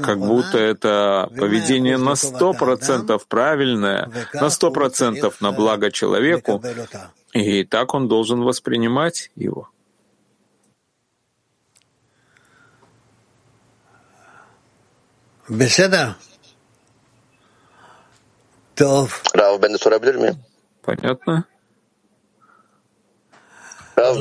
как 0.02 0.18
будто 0.18 0.56
это 0.56 1.28
поведение 1.36 1.98
на 1.98 2.14
сто 2.16 2.54
процентов 2.54 3.26
правильное, 3.26 4.10
на 4.32 4.48
сто 4.48 4.70
процентов 4.70 5.42
на 5.42 5.52
благо 5.52 5.90
человеку, 5.90 6.62
и 7.34 7.64
так 7.64 7.92
он 7.92 8.08
должен 8.08 8.40
воспринимать 8.40 9.30
его. 9.36 9.68
Rav 19.37 19.61
ben 19.61 19.73
de 19.73 19.77
sorabilir 19.77 20.15
miyim? 20.15 20.37
Понятно? 20.83 21.43
Rav, 23.99 24.15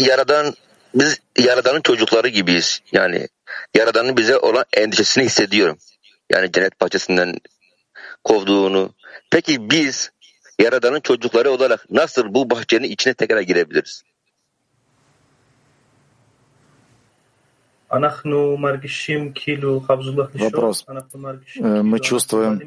Yaradan 0.00 0.54
biz 0.94 1.20
Yaradan'ın 1.38 1.80
çocukları 1.80 2.28
gibiyiz. 2.28 2.80
Yani 2.92 3.28
Yaradan'ın 3.76 4.16
bize 4.16 4.38
olan 4.38 4.64
endişesini 4.72 5.24
hissediyorum. 5.24 5.78
Yani 6.30 6.52
cennet 6.52 6.80
bahçesinden 6.80 7.34
kovduğunu. 8.24 8.94
Peki 9.30 9.70
biz 9.70 10.10
Yaradan'ın 10.60 11.00
çocukları 11.00 11.50
olarak 11.50 11.90
nasıl 11.90 12.34
bu 12.34 12.50
bahçenin 12.50 12.88
içine 12.88 13.14
tekrar 13.14 13.40
girebiliriz? 13.40 14.02
Вопрос. 20.33 20.85
Э, 21.57 21.81
мы 21.81 21.99
чувствуем, 21.99 22.61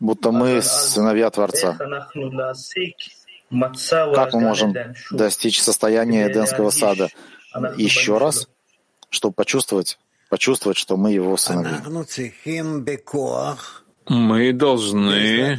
будто 0.00 0.32
мы 0.32 0.60
сыновья 0.62 1.30
Творца. 1.30 1.76
Как 3.50 4.32
мы 4.32 4.40
можем 4.40 4.74
достичь 5.10 5.62
состояния 5.62 6.30
Эденского 6.30 6.70
сада? 6.70 7.08
Еще 7.76 8.18
раз, 8.18 8.48
чтобы 9.10 9.34
почувствовать, 9.34 9.98
почувствовать, 10.30 10.78
что 10.78 10.96
мы 10.96 11.12
его 11.12 11.36
сыновья. 11.36 11.82
Мы 14.08 14.52
должны 14.52 15.56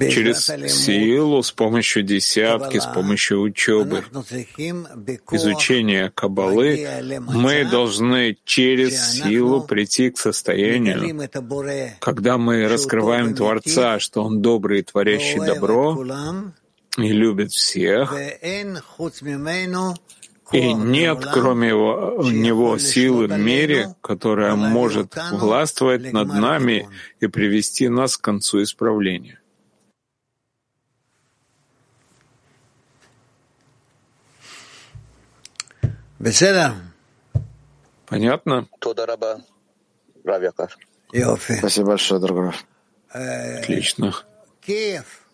через 0.00 0.46
силу, 0.68 1.42
с 1.42 1.52
помощью 1.52 2.02
десятки, 2.02 2.78
с 2.78 2.86
помощью 2.86 3.40
учебы, 3.40 4.04
изучения 5.30 6.10
Каббалы, 6.14 6.86
мы 7.20 7.64
должны 7.64 8.36
через 8.44 9.12
силу 9.12 9.62
прийти 9.62 10.10
к 10.10 10.18
состоянию, 10.18 11.28
когда 12.00 12.38
мы 12.38 12.68
раскрываем 12.68 13.34
Творца, 13.34 13.98
что 13.98 14.22
Он 14.24 14.42
добрый 14.42 14.80
и 14.80 14.82
творящий 14.82 15.40
добро, 15.40 16.04
и 16.98 17.08
любит 17.08 17.52
всех, 17.52 18.14
и 20.52 20.72
нет, 20.72 21.26
кроме 21.32 21.68
его, 21.68 22.22
него, 22.22 22.78
силы 22.78 23.26
в 23.26 23.36
мире, 23.36 23.96
которая 24.00 24.54
может 24.54 25.14
властвовать 25.32 26.12
над 26.12 26.28
нами 26.28 26.88
и 27.20 27.26
привести 27.26 27.88
нас 27.88 28.16
к 28.16 28.20
концу 28.22 28.62
исправления. 28.62 29.40
Понятно? 38.06 38.66
Спасибо 41.58 41.88
большое, 41.88 42.20
дорогой. 42.20 42.52
Отлично. 43.10 44.12
Киев. 44.60 45.26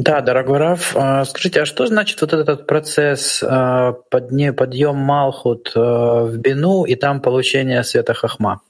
Да, 0.00 0.20
дорогой 0.20 0.58
Раф, 0.58 0.96
а, 0.96 1.24
скажите, 1.24 1.62
а 1.62 1.66
что 1.66 1.84
значит 1.86 2.20
вот 2.20 2.32
этот 2.32 2.68
процесс 2.68 3.42
а, 3.42 3.94
подъем 4.10 4.96
Малхут 4.96 5.72
а, 5.74 6.22
в 6.24 6.36
Бину 6.36 6.84
и 6.84 6.94
там 6.94 7.20
получение 7.20 7.82
света 7.82 8.14
Хахма? 8.14 8.60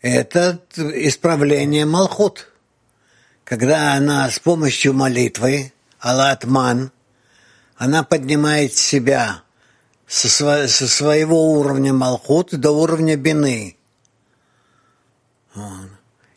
Это 0.00 0.58
исправление 0.76 1.84
Малхут. 1.84 2.48
Когда 3.44 3.92
она 3.92 4.30
с 4.30 4.38
помощью 4.38 4.94
молитвы, 4.94 5.72
Аллатман, 6.00 6.90
она 7.82 8.04
поднимает 8.04 8.76
себя 8.76 9.42
со, 10.06 10.28
со 10.68 10.86
своего 10.86 11.52
уровня 11.54 11.92
Малхут 11.92 12.54
до 12.54 12.70
уровня 12.70 13.16
Бины. 13.16 13.76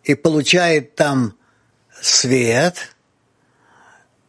И 0.04 0.16
получает 0.16 0.96
там 0.96 1.38
свет— 2.02 2.90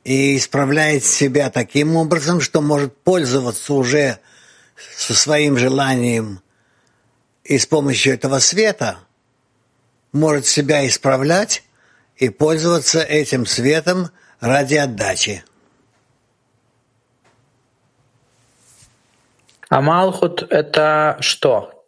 и 0.05 0.37
исправляет 0.37 1.05
себя 1.05 1.51
таким 1.51 1.97
образом, 1.97 2.41
что 2.41 2.61
может 2.61 2.97
пользоваться 2.99 3.73
уже 3.73 4.21
со 4.95 5.15
своим 5.15 5.57
желанием 5.57 6.43
и 7.43 7.59
с 7.59 7.67
помощью 7.67 8.13
этого 8.13 8.39
света 8.39 8.99
может 10.13 10.47
себя 10.47 10.87
исправлять 10.87 11.65
и 12.19 12.29
пользоваться 12.29 13.01
этим 13.01 13.47
светом 13.47 14.11
ради 14.39 14.75
отдачи. 14.77 15.43
А 19.69 19.81
Малхут— 19.81 20.47
это 20.51 21.17
что? 21.21 21.85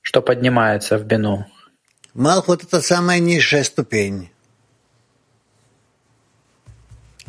Что 0.00 0.22
поднимается 0.22 0.98
в 0.98 1.04
бину? 1.04 1.46
Малхут— 2.14 2.62
это 2.64 2.80
самая 2.80 3.18
низшая 3.18 3.64
ступень. 3.64 4.30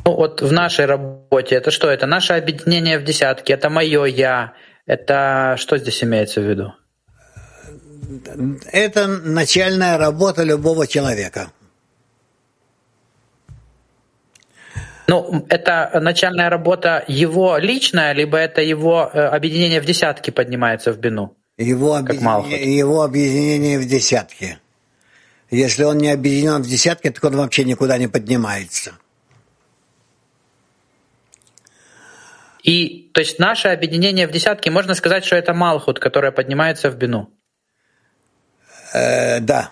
Ну 0.06 0.16
вот 0.16 0.42
в 0.42 0.52
нашей 0.52 0.86
работе 0.86 1.56
это 1.56 1.72
что? 1.72 1.90
Это 1.90 2.06
наше 2.06 2.34
объединение 2.34 3.00
в 3.00 3.04
десятке, 3.04 3.54
это 3.54 3.70
мое 3.70 4.06
я. 4.06 4.54
Это 4.86 5.56
что 5.58 5.78
здесь 5.78 6.04
имеется 6.04 6.42
в 6.42 6.44
виду? 6.44 6.74
Это 8.72 9.08
начальная 9.08 9.98
работа 9.98 10.44
любого 10.44 10.88
человека. 10.88 11.52
Ну, 15.08 15.46
это 15.50 16.00
начальная 16.02 16.50
работа 16.50 17.04
его 17.08 17.58
личная, 17.58 18.14
либо 18.14 18.38
это 18.38 18.62
его 18.62 19.10
э, 19.14 19.20
объединение 19.20 19.82
в 19.82 19.86
десятке 19.86 20.32
поднимается 20.32 20.94
в 20.94 20.98
бину? 20.98 21.36
Его, 21.58 21.96
объединение, 21.96 22.78
его 22.78 23.04
объединение 23.04 23.80
в 23.80 23.86
десятке. 23.86 24.60
Если 25.52 25.84
он 25.84 25.98
не 25.98 26.10
объединен 26.10 26.64
в 26.64 26.68
десятке, 26.68 27.12
так 27.12 27.24
он 27.24 27.36
вообще 27.36 27.64
никуда 27.64 27.98
не 27.98 28.08
поднимается. 28.08 28.94
И 32.64 33.12
то 33.14 33.20
есть 33.20 33.40
наше 33.40 33.68
объединение 33.68 34.26
в 34.26 34.32
десятке, 34.32 34.72
можно 34.72 34.96
сказать, 34.96 35.26
что 35.26 35.36
это 35.36 35.54
Малхут, 35.54 36.00
которая 36.00 36.32
поднимается 36.32 36.90
в 36.90 36.96
бину. 36.96 37.30
Э, 38.94 39.42
да. 39.42 39.72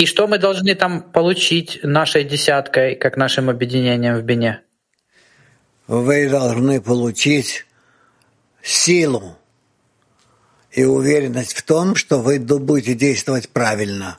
И 0.00 0.06
что 0.06 0.26
мы 0.26 0.38
должны 0.38 0.74
там 0.74 1.02
получить 1.02 1.80
нашей 1.82 2.24
десяткой, 2.24 2.94
как 2.96 3.16
нашим 3.16 3.50
объединением 3.50 4.16
в 4.16 4.22
бине? 4.22 4.62
Вы 5.86 6.28
должны 6.28 6.80
получить 6.80 7.66
силу 8.62 9.36
и 10.70 10.84
уверенность 10.84 11.52
в 11.52 11.62
том, 11.62 11.94
что 11.94 12.20
вы 12.20 12.38
будете 12.38 12.94
действовать 12.94 13.50
правильно. 13.50 14.18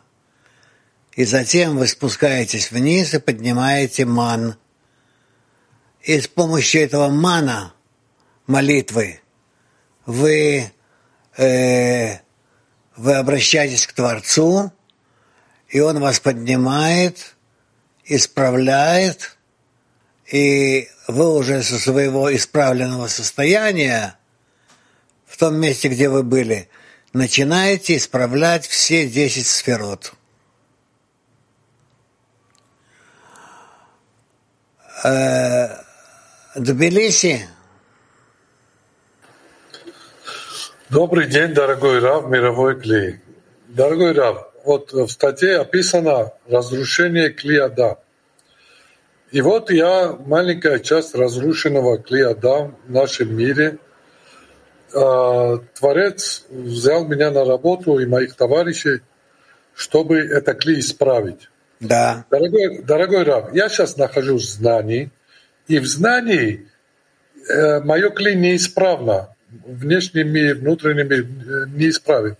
И 1.13 1.25
затем 1.25 1.77
вы 1.77 1.87
спускаетесь 1.87 2.71
вниз 2.71 3.13
и 3.15 3.19
поднимаете 3.19 4.05
ман– 4.05 4.55
и 6.03 6.19
с 6.19 6.27
помощью 6.27 6.81
этого 6.81 7.09
мана 7.09 7.73
молитвы 8.47 9.21
вы, 10.05 10.71
э, 11.37 12.17
вы 12.95 13.13
обращаетесь 13.13 13.85
к 13.85 13.93
Творцу, 13.93 14.71
и 15.71 15.79
Он 15.79 15.99
вас 15.99 16.19
поднимает, 16.19 17.35
исправляет, 18.03 19.37
и 20.29 20.89
вы 21.07 21.33
уже 21.33 21.63
со 21.63 21.79
своего 21.79 22.33
исправленного 22.35 23.07
состояния 23.07 24.17
в 25.25 25.37
том 25.37 25.55
месте, 25.55 25.87
где 25.87 26.09
вы 26.09 26.23
были, 26.23 26.69
начинаете 27.13 27.95
исправлять 27.95 28.67
все 28.67 29.07
десять 29.07 29.47
сферот. 29.47 30.13
Э, 35.03 35.77
Тбилиси. 36.55 37.47
Добрый 40.89 41.27
день, 41.27 41.53
дорогой 41.53 41.99
Рав, 41.99 42.27
мировой 42.27 42.79
клей. 42.79 43.21
Дорогой 43.69 44.11
Рав, 44.11 44.50
вот 44.63 44.91
в 44.93 45.07
статье 45.07 45.57
описано 45.59 46.33
разрушение 46.47 47.29
клеяда. 47.29 47.99
И 49.31 49.41
вот 49.41 49.71
я, 49.71 50.13
маленькая 50.13 50.79
часть 50.79 51.15
разрушенного 51.15 51.97
клеяда 51.97 52.73
в 52.85 52.91
нашем 52.91 53.35
мире. 53.35 53.77
А, 54.93 55.57
Творец 55.73 56.45
взял 56.49 57.05
меня 57.05 57.31
на 57.31 57.45
работу 57.45 57.99
и 57.99 58.05
моих 58.05 58.35
товарищей, 58.35 59.01
чтобы 59.73 60.19
это 60.19 60.53
клей 60.53 60.79
исправить. 60.79 61.49
Да. 61.79 62.25
Дорогой, 62.29 62.83
дорогой 62.83 63.23
Рав, 63.23 63.53
я 63.53 63.69
сейчас 63.69 63.97
нахожусь 63.97 64.47
в 64.47 64.51
знании– 64.51 65.11
и 65.71 65.79
в 65.79 65.85
знании 65.85 66.67
э, 67.49 67.79
мое 67.79 68.09
клей 68.09 68.35
неисправно. 68.35 69.35
Внешний 69.49 70.25
мир, 70.25 70.55
внутренний 70.55 71.03
мир 71.03 71.21
э, 71.21 71.69
неисправен. 71.69 72.35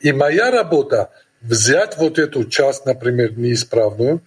И 0.00 0.12
моя 0.12 0.50
работа 0.50 1.10
взять 1.40 1.96
вот 1.96 2.18
эту 2.18 2.44
часть, 2.44 2.86
например, 2.86 3.38
неисправную, 3.38 4.20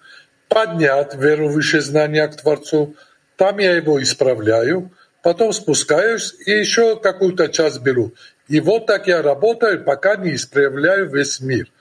поднять 0.48 1.16
веру 1.16 1.50
выше 1.50 1.82
знания 1.82 2.28
к 2.28 2.36
Творцу, 2.36 2.96
там 3.36 3.60
я 3.60 3.76
его 3.76 4.02
исправляю, 4.02 4.92
потом 5.22 5.54
спускаюсь 5.54 6.36
и 6.46 6.52
еще 6.52 7.00
какую-то 7.00 7.50
часть 7.50 7.82
беру. 7.82 8.14
И 8.48 8.60
вот 8.60 8.88
так 8.88 9.08
я 9.08 9.22
работаю, 9.22 9.84
пока 9.84 10.16
не 10.16 10.36
исправляю 10.36 11.10
весь 11.10 11.40
мир. 11.40 11.72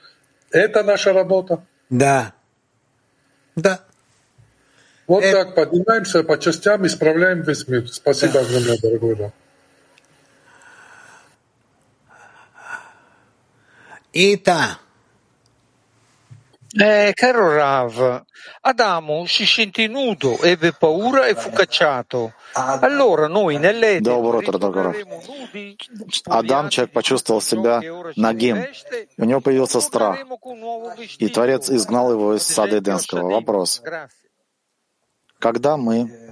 Это 0.51 0.83
наша 0.83 1.13
работа? 1.13 1.65
Да. 1.89 2.33
Да. 3.55 3.81
Вот 5.07 5.23
э... 5.23 5.31
так 5.31 5.55
поднимаемся 5.55 6.23
по 6.23 6.37
частям, 6.37 6.85
исправляем 6.85 7.41
весь 7.41 7.67
мир. 7.67 7.87
Спасибо 7.87 8.33
да. 8.33 8.41
огромное, 8.41 8.77
дорогой 8.77 9.15
Рав. 9.15 9.31
Ita. 14.13 14.77
Eh, 16.71 17.13
caro 17.15 17.55
Rav, 17.55 18.23
Adamo 18.61 19.25
si 19.25 19.45
sente 19.45 19.87
nudo, 19.87 20.39
ebbe 20.41 20.71
paura 20.71 21.25
e 21.25 21.33
fu 21.33 21.49
cacciato. 21.49 22.33
Allora 22.53 23.27
noi 23.27 23.57
дорогой 23.57 25.05
Адам, 26.25 26.69
человек, 26.69 26.93
почувствовал 26.93 27.41
себя 27.41 27.81
нагим. 28.15 28.65
У 29.17 29.25
него 29.25 29.41
появился 29.41 29.81
страх. 29.81 30.19
И 31.17 31.27
Творец 31.29 31.69
изгнал 31.69 32.11
его 32.11 32.35
из 32.35 32.43
сада 32.43 32.77
Эденского. 32.77 33.31
Вопрос. 33.31 33.81
Когда 35.39 35.77
мы 35.77 36.28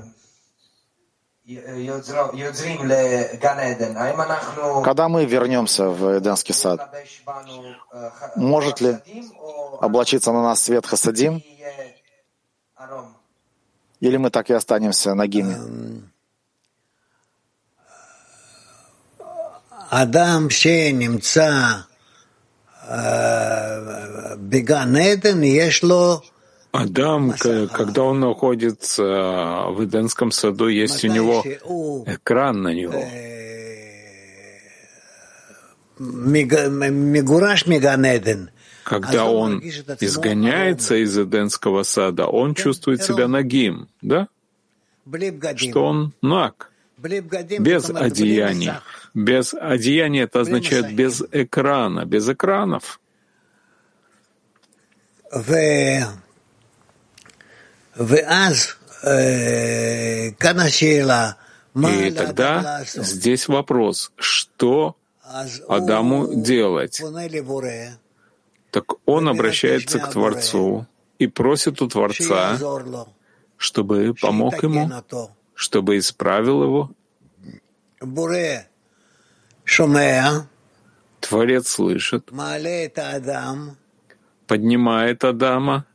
Когда 4.84 5.08
мы 5.08 5.24
вернемся 5.24 5.88
в 5.88 6.20
Эдемский 6.20 6.54
сад, 6.54 6.94
может 8.36 8.82
ли 8.82 8.98
облачиться 9.80 10.34
на 10.34 10.44
нас 10.44 10.62
свет 10.62 10.86
Хасадим, 10.86 11.42
или 14.02 14.18
мы 14.18 14.30
так 14.30 14.50
и 14.50 14.54
останемся 14.54 15.14
нагими? 15.14 16.04
Адам 19.90 20.50
немца 20.50 21.88
Беганеден, 24.38 25.42
ешло 25.44 26.24
Адам, 26.72 27.32
когда 27.32 28.04
он 28.04 28.20
находится 28.20 29.04
в 29.70 29.84
Эдемском 29.84 30.32
саду, 30.32 30.68
есть 30.68 31.04
у 31.06 31.08
него 31.08 31.44
экран 32.06 32.62
на 32.62 32.74
него. 32.74 33.04
Когда 38.84 39.26
он 39.26 39.60
изгоняется 39.60 40.96
из 40.96 41.18
Эдемского 41.18 41.84
сада, 41.84 42.28
он 42.28 42.54
чувствует 42.54 43.04
себя 43.04 43.28
нагим, 43.28 43.90
да? 44.02 44.28
Что 45.70 45.84
он 45.86 46.14
наг, 46.22 46.72
без 46.98 47.90
одеяний. 47.90 48.72
Без 49.14 49.54
одеяния 49.54 50.24
это 50.24 50.42
означает 50.42 50.94
без 50.94 51.24
экрана, 51.32 52.06
без 52.06 52.30
экранов. 52.30 53.00
И 61.76 62.12
тогда 62.12 62.84
здесь 62.86 63.48
вопрос, 63.48 64.12
что 64.18 64.96
Адаму 65.68 66.36
делать? 66.36 67.02
Так 68.72 68.94
он 69.06 69.30
обращается 69.30 70.00
к 70.00 70.12
Творцу 70.12 70.88
и 71.20 71.28
просит 71.28 71.82
у 71.82 71.88
Творца, 71.88 72.58
чтобы 73.58 74.14
помог 74.20 74.64
ему, 74.64 74.92
чтобы 75.54 75.98
исправил 75.98 76.64
его. 76.64 76.92
Творец 81.20 81.68
слышит, 81.70 82.32
поднимает 84.48 85.24
Адама 85.24 85.86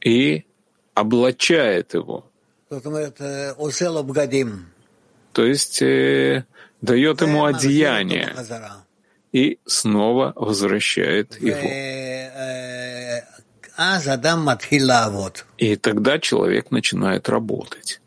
и 0.00 0.44
облачает 0.94 1.94
его. 1.94 2.24
То 5.32 5.44
есть 5.44 5.82
э, 5.82 6.44
дает 6.80 7.20
ему 7.20 7.44
одеяние 7.44 8.34
и 9.32 9.58
снова 9.66 10.32
возвращает 10.36 11.40
его. 11.40 11.56
И 15.58 15.76
тогда 15.76 16.18
человек 16.18 16.70
начинает 16.70 17.28
работать. 17.28 18.00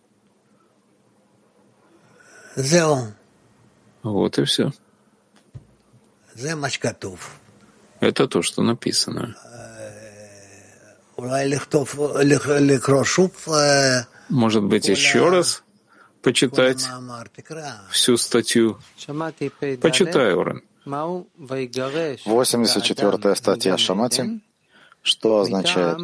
Вот 4.03 4.37
и 4.37 4.43
все. 4.43 4.71
Это 7.99 8.27
то, 8.27 8.41
что 8.41 8.61
написано. 8.61 9.35
Может 14.29 14.63
быть, 14.63 14.87
еще 14.87 15.29
раз 15.29 15.63
почитать 16.21 16.87
всю 17.91 18.17
статью? 18.17 18.79
Почитай, 19.81 20.33
Орен. 20.33 20.63
84 22.25 23.35
статья 23.35 23.77
Шамати, 23.77 24.41
что 25.01 25.39
означает? 25.39 25.99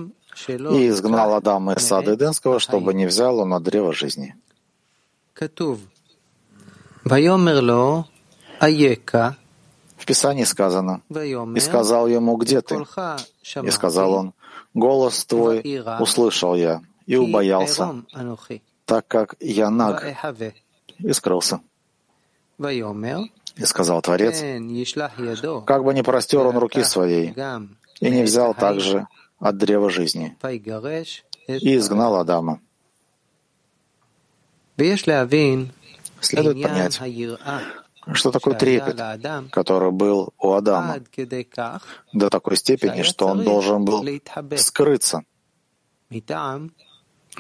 «И 0.48 0.88
изгнал 0.88 1.34
Адам 1.34 1.72
из 1.72 1.86
сада 1.86 2.14
Эденского, 2.16 2.60
чтобы 2.60 2.94
не 2.94 3.06
взял 3.08 3.40
он 3.40 3.54
от 3.54 3.64
древа 3.64 3.92
жизни». 3.92 4.36
В 9.98 10.06
Писании 10.06 10.46
сказано, 10.46 11.02
«И 11.10 11.60
сказал 11.60 12.08
ему, 12.08 12.38
где 12.38 12.62
ты?» 12.62 12.76
И 13.64 13.72
сказал 13.72 14.14
он, 14.14 14.34
«Голос 14.74 15.26
твой 15.26 15.64
услышал 16.00 16.56
я 16.56 16.82
и 17.06 17.16
убоялся, 17.16 18.04
так 18.86 19.08
как 19.08 19.36
я 19.40 19.70
наг, 19.70 20.06
и 21.00 21.14
скрылся». 21.14 21.62
И 22.60 23.66
сказал 23.66 24.02
Творец, 24.02 24.42
как 25.66 25.84
бы 25.84 25.94
не 25.94 26.04
простер 26.04 26.46
он 26.46 26.58
руки 26.58 26.84
своей, 26.84 27.34
и 28.00 28.10
не 28.10 28.24
взял 28.24 28.54
также 28.54 29.08
от 29.40 29.58
древа 29.58 29.90
жизни, 29.90 30.38
и 31.48 31.76
изгнал 31.76 32.16
Адама. 32.16 32.62
Следует 36.22 36.62
понять, 36.62 37.00
что 38.14 38.32
такое 38.32 38.56
трепет, 38.56 39.00
который 39.52 39.92
был 39.92 40.34
у 40.38 40.54
Адама, 40.54 41.00
до 42.14 42.30
такой 42.30 42.58
степени, 42.58 43.04
что 43.04 43.28
он 43.28 43.44
должен 43.44 43.86
был 43.86 44.06
скрыться, 44.58 45.24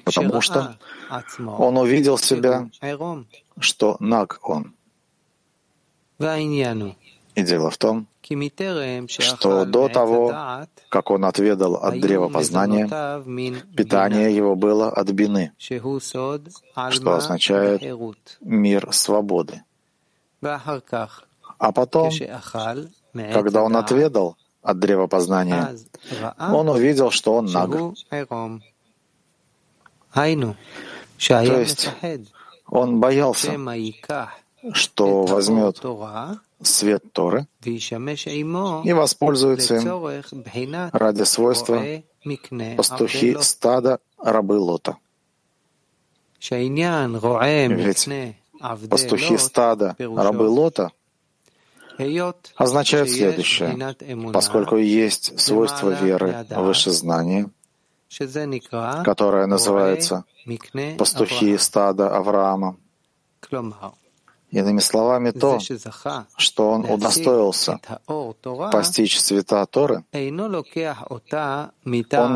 потому 0.03 0.41
что 0.41 0.77
он 1.57 1.77
увидел 1.77 2.17
себя, 2.17 2.69
что 3.59 3.97
наг 3.99 4.39
он. 4.43 4.73
И 7.35 7.43
дело 7.43 7.69
в 7.69 7.77
том, 7.77 8.07
что 9.07 9.65
до 9.65 9.87
того, 9.87 10.33
как 10.89 11.11
он 11.11 11.25
отведал 11.25 11.75
от 11.75 11.99
древа 11.99 12.27
познания, 12.27 12.87
питание 13.75 14.35
его 14.35 14.55
было 14.55 14.89
от 14.89 15.09
бины, 15.11 15.53
что 15.57 17.15
означает 17.15 17.81
мир 18.41 18.89
свободы. 18.91 19.63
А 20.41 21.71
потом, 21.71 22.11
когда 23.33 23.63
он 23.63 23.75
отведал 23.75 24.37
от 24.61 24.79
древа 24.79 25.07
познания, 25.07 25.75
он 26.37 26.69
увидел, 26.69 27.11
что 27.11 27.33
он 27.35 27.45
наг. 27.45 27.71
То 30.11 31.59
есть 31.59 31.89
он 32.67 32.99
боялся, 32.99 33.51
что 34.73 35.23
возьмет 35.25 35.81
свет 36.61 37.03
Торы 37.13 37.47
и 37.63 38.93
воспользуется 38.93 39.75
им 39.77 40.91
ради 40.91 41.23
свойства 41.23 41.83
пастухи 42.75 43.37
стада 43.41 43.99
рабы 44.17 44.59
Лота. 44.59 44.97
Ведь 46.41 48.09
пастухи 48.89 49.37
стада 49.37 49.95
рабы 49.97 50.47
Лота 50.47 50.91
означают 52.55 53.09
следующее. 53.09 54.31
Поскольку 54.31 54.77
есть 54.77 55.39
свойство 55.39 55.89
веры 55.89 56.45
выше 56.49 56.91
знания, 56.91 57.49
которое 59.03 59.45
называется 59.45 60.23
пастухи 60.97 61.57
стада 61.57 62.15
Авраама, 62.15 62.77
Иными 64.51 64.79
словами, 64.79 65.29
то, 65.29 65.59
что 66.35 66.69
он 66.71 66.85
удостоился 66.89 67.79
постичь 68.71 69.19
цвета 69.19 69.63
Торы, 69.67 70.03
он 70.11 70.31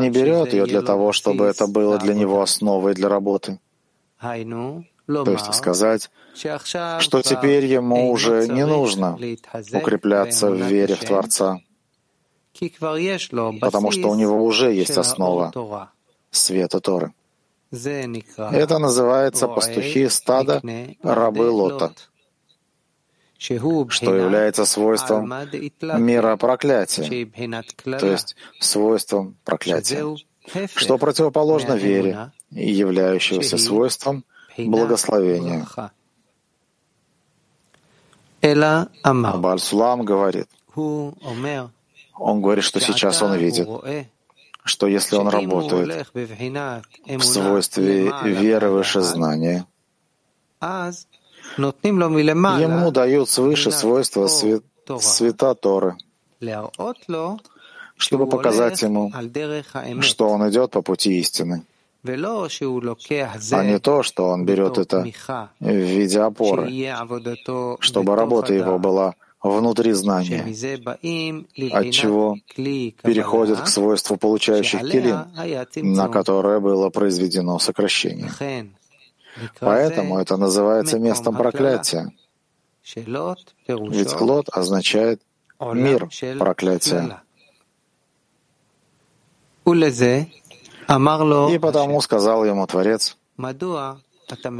не 0.00 0.10
берет 0.10 0.52
ее 0.52 0.66
для 0.66 0.82
того, 0.82 1.10
чтобы 1.12 1.46
это 1.46 1.66
было 1.66 1.98
для 1.98 2.14
него 2.14 2.40
основой 2.40 2.94
для 2.94 3.08
работы. 3.08 3.58
То 5.06 5.30
есть 5.30 5.54
сказать, 5.54 6.10
что 6.34 7.22
теперь 7.22 7.66
ему 7.66 8.10
уже 8.10 8.48
не 8.48 8.64
нужно 8.64 9.18
укрепляться 9.72 10.50
в 10.50 10.56
вере 10.56 10.94
в 10.94 11.04
Творца, 11.04 11.58
потому 13.60 13.90
что 13.90 14.10
у 14.10 14.14
него 14.14 14.42
уже 14.42 14.72
есть 14.72 14.96
основа 14.96 15.90
света 16.30 16.80
Торы. 16.80 17.12
Это 17.70 18.78
называется 18.78 19.48
пастухи 19.48 20.08
стада 20.08 20.62
рабы 21.02 21.50
Лота, 21.50 21.92
что 23.36 24.14
является 24.14 24.64
свойством 24.64 25.32
мира 25.98 26.36
проклятия, 26.36 27.26
то 27.98 28.06
есть 28.06 28.36
свойством 28.60 29.36
проклятия, 29.44 30.16
что 30.74 30.98
противоположно 30.98 31.74
вере 31.74 32.32
являющегося 32.50 33.58
свойством 33.58 34.24
благословения. 34.58 35.66
Абаль 39.02 39.58
Сулам 39.58 40.04
говорит, 40.04 40.48
он 40.76 42.42
говорит, 42.42 42.64
что 42.64 42.80
сейчас 42.80 43.22
он 43.22 43.36
видит, 43.36 43.68
что 44.64 44.86
если 44.86 45.16
он 45.16 45.28
работает 45.28 46.06
в 46.12 47.22
свойстве 47.22 48.12
веры 48.22 48.70
выше 48.70 49.00
знания, 49.00 49.66
ему 51.58 52.90
дают 52.90 53.28
свыше 53.28 53.70
свойства 53.70 54.26
свет, 54.28 54.64
света 55.00 55.54
Торы, 55.54 55.96
чтобы 57.96 58.26
показать 58.26 58.82
ему, 58.82 59.12
что 60.02 60.28
он 60.28 60.48
идет 60.50 60.70
по 60.72 60.82
пути 60.82 61.18
истины, 61.20 61.62
а 62.04 63.64
не 63.64 63.78
то, 63.78 64.02
что 64.02 64.28
он 64.28 64.44
берет 64.44 64.78
это 64.78 65.06
в 65.60 65.66
виде 65.66 66.20
опоры, 66.20 66.70
чтобы 67.80 68.14
работа 68.14 68.52
его 68.52 68.78
была 68.78 69.14
внутри 69.42 69.92
знания, 69.92 70.42
от 71.72 71.90
чего 71.92 72.36
переходит 72.56 73.60
к 73.60 73.68
свойству 73.68 74.16
получающих 74.16 74.80
килим, 74.80 75.26
на 75.94 76.08
которое 76.08 76.60
было 76.60 76.90
произведено 76.90 77.58
сокращение. 77.58 78.30
Поэтому 79.60 80.18
это 80.18 80.36
называется 80.36 80.98
местом 80.98 81.36
проклятия. 81.36 82.12
Ведь 82.86 84.12
клод 84.12 84.48
означает 84.52 85.22
мир 85.60 86.08
проклятия. 86.38 87.20
И 90.88 91.58
потому 91.58 92.00
сказал 92.00 92.44
ему 92.44 92.66
Творец, 92.66 93.16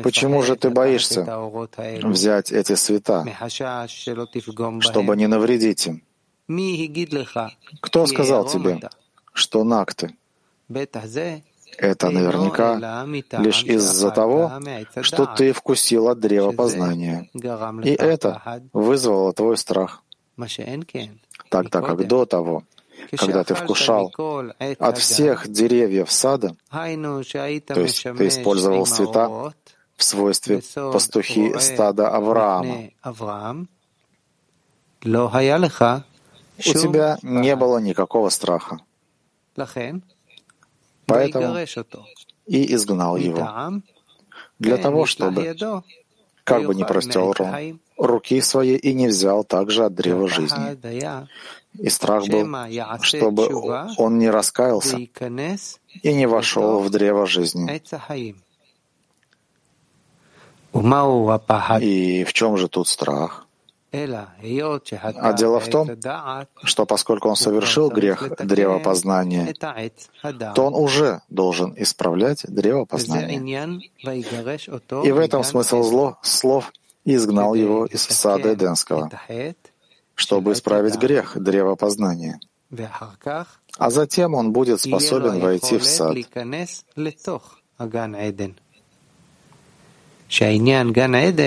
Почему 0.03 0.43
же 0.43 0.57
ты 0.57 0.71
боишься 0.71 1.25
взять 2.03 2.53
эти 2.53 2.75
света, 2.75 3.25
чтобы 4.81 5.17
не 5.17 5.27
навредить 5.27 5.87
им? 5.87 6.03
Кто 7.81 8.07
сказал 8.07 8.47
тебе, 8.47 8.81
что 9.33 9.65
накты? 9.65 10.15
Это 11.77 12.11
наверняка 12.11 13.05
лишь 13.39 13.65
из-за 13.65 14.11
того, 14.11 14.53
что 15.01 15.27
ты 15.27 15.53
вкусил 15.53 16.09
от 16.09 16.21
древа 16.21 16.53
познания. 16.53 17.29
И 17.83 17.91
это 17.91 18.61
вызвало 18.73 19.33
твой 19.33 19.57
страх. 19.57 20.03
Тогда 21.49 21.81
как 21.81 22.07
до 22.07 22.27
того, 22.27 22.65
когда 23.17 23.45
ты 23.45 23.55
вкушал 23.55 24.13
от 24.79 24.99
всех 24.99 25.49
деревьев 25.49 26.11
сада, 26.11 26.57
то 26.71 27.81
есть 27.81 28.03
ты 28.03 28.29
использовал 28.29 28.87
цвета 28.87 29.53
в 29.97 30.05
свойстве 30.05 30.63
пастухи 30.75 31.55
стада 31.59 32.09
Авраама, 32.09 32.91
у 36.59 36.73
тебя 36.73 37.19
не 37.23 37.57
было 37.57 37.79
никакого 37.79 38.29
страха. 38.31 38.81
Поэтому 41.07 41.57
и 42.47 42.75
изгнал 42.75 43.17
его, 43.17 43.83
для 44.59 44.77
того, 44.77 45.07
чтобы, 45.07 45.57
как 46.45 46.67
бы 46.67 46.75
ни 46.75 46.85
простел 46.85 47.35
руки 47.97 48.41
свои 48.41 48.77
и 48.77 48.93
не 48.95 49.09
взял 49.09 49.45
также 49.45 49.85
от 49.85 49.95
древа 49.95 50.29
жизни. 50.29 50.77
И 51.79 51.89
страх 51.89 52.27
был, 52.29 52.47
чтобы 53.01 53.49
он 53.97 54.19
не 54.19 54.31
раскаялся 54.31 54.97
и 54.97 56.15
не 56.15 56.27
вошел 56.27 56.81
в 56.81 56.91
древо 56.91 57.27
жизни. 57.27 57.81
И 61.81 62.25
в 62.25 62.33
чем 62.33 62.57
же 62.57 62.69
тут 62.69 62.89
страх? 62.89 63.47
А 63.93 65.33
дело 65.35 65.61
в 65.61 65.69
том, 65.69 65.89
что 66.65 66.85
поскольку 66.85 67.29
он 67.29 67.37
совершил 67.37 67.91
грех 67.91 68.29
древа 68.45 68.81
познания, 68.81 69.55
то 70.55 70.67
он 70.67 70.75
уже 70.75 71.21
должен 71.29 71.75
исправлять 71.77 72.45
древо 72.49 72.87
познания. 72.87 73.39
И 75.05 75.13
в 75.13 75.19
этом 75.19 75.45
смысл 75.45 75.83
зло, 75.83 76.19
слов 76.23 76.73
«изгнал 77.05 77.55
его 77.55 77.87
из 77.87 78.03
сада 78.03 78.55
Эденского», 78.55 79.11
чтобы 80.15 80.53
исправить 80.53 80.97
грех 80.97 81.39
древа 81.39 81.75
познания. 81.75 82.41
А 83.79 83.91
затем 83.91 84.35
он 84.35 84.53
будет 84.53 84.81
способен 84.81 85.41
войти 85.41 85.79
в 85.79 85.85
сад. 85.85 86.17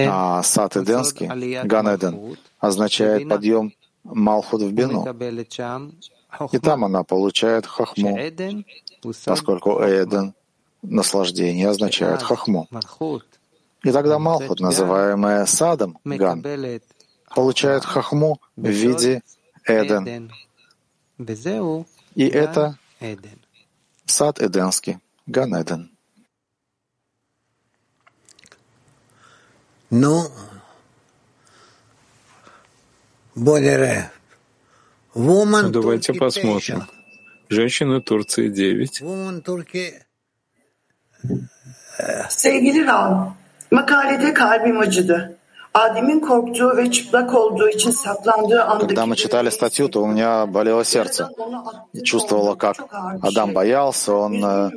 А 0.10 0.44
сад 0.44 0.78
Эденский, 0.78 1.64
Ган-Эден, 1.64 2.38
означает 2.60 3.28
подъем 3.28 3.74
Малхут 4.04 4.62
в 4.62 4.72
Бину. 4.72 5.06
И 6.52 6.60
там 6.60 6.86
она 6.86 7.04
получает 7.04 7.66
хахму, 7.66 8.18
поскольку 9.26 9.82
Эден— 9.82 10.34
наслаждение 10.82 11.70
означает 11.70 12.22
хахму. 12.22 12.68
И 13.88 13.92
тогда 13.94 14.20
Малхут, 14.20 14.60
называемая 14.60 15.46
садом 15.46 15.98
Ган, 16.04 16.44
получает 17.34 17.86
хахму 17.86 18.42
в 18.58 18.68
виде 18.68 19.22
Эден. 19.64 20.30
И 22.14 22.28
это 22.28 22.78
сад 24.06 24.42
Эденский, 24.42 25.00
Ган-Эден. 25.26 25.90
Ну, 29.90 30.30
более 33.34 34.12
Давайте 35.72 36.14
посмотрим. 36.14 36.84
Женщины 37.48 38.02
Турции 38.02 38.50
9. 38.50 39.02
Sevgili 42.30 42.84
Ram, 43.72 43.80
makalede 43.80 44.34
kalbim 44.34 44.80
acıdı. 44.80 45.38
Когда 48.80 49.06
мы 49.06 49.16
читали 49.16 49.50
статью, 49.50 49.90
то 49.90 50.02
у 50.02 50.08
меня 50.08 50.48
болело 50.48 50.84
сердце. 50.84 51.30
И 51.94 52.02
чувствовала, 52.02 52.56
как 52.56 52.78
Адам 53.22 53.54
боялся, 53.54 54.14
он 54.14 54.44
э, 54.44 54.72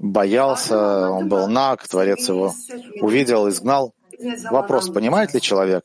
боялся, 0.00 1.10
он 1.10 1.28
был 1.28 1.46
наг, 1.46 1.86
Творец 1.86 2.28
его 2.28 2.54
увидел, 3.00 3.48
изгнал. 3.48 3.94
Вопрос, 4.50 4.88
понимает 4.88 5.32
ли 5.32 5.40
человек? 5.40 5.84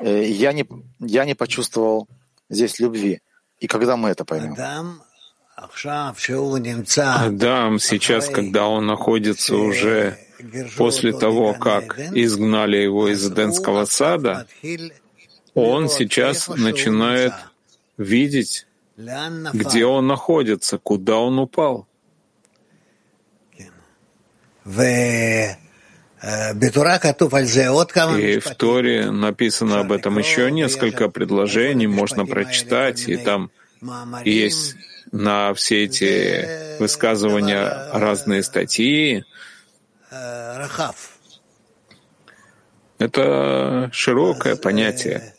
Э, 0.00 0.24
я 0.24 0.52
не, 0.52 0.68
я 1.00 1.24
не 1.24 1.34
почувствовал 1.34 2.06
здесь 2.48 2.78
любви. 2.78 3.22
И 3.58 3.66
когда 3.66 3.96
мы 3.96 4.10
это 4.10 4.24
поймем? 4.24 4.54
Адам 5.56 6.14
сейчас, 7.80 8.28
когда 8.28 8.68
он 8.68 8.86
находится 8.86 9.56
уже 9.56 10.16
после 10.76 11.12
того, 11.12 11.54
как 11.54 11.98
изгнали 11.98 12.76
его 12.76 13.08
из 13.08 13.26
Эденского 13.26 13.84
сада, 13.84 14.46
он 15.54 15.88
сейчас 15.88 16.48
начинает 16.48 17.32
видеть, 17.96 18.66
где 18.96 19.86
он 19.86 20.06
находится, 20.06 20.78
куда 20.78 21.18
он 21.18 21.38
упал. 21.38 21.86
И 28.18 28.38
в 28.38 28.54
Торе 28.54 29.10
написано 29.10 29.80
об 29.80 29.92
этом 29.92 30.18
еще 30.18 30.50
несколько 30.50 31.08
предложений, 31.08 31.88
можно 31.88 32.24
прочитать, 32.24 33.08
и 33.08 33.16
там 33.16 33.50
есть 34.24 34.74
на 35.12 35.52
все 35.52 35.84
эти 35.84 36.78
высказывания 36.80 37.90
разные 37.92 38.42
статьи, 38.42 39.24
это 42.98 43.90
широкое 43.92 44.56
понятие. 44.56 45.34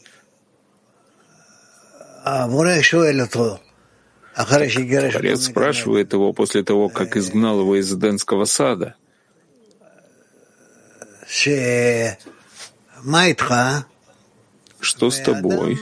Творец 5.14 5.46
спрашивает 5.46 6.14
его 6.14 6.34
после 6.34 6.64
того, 6.64 6.90
как 6.90 7.16
изгнал 7.16 7.62
его 7.62 7.76
из 7.80 7.92
Эденского 7.94 8.46
сада. 8.46 8.96
Что 14.80 15.10
с 15.10 15.20
тобой? 15.22 15.80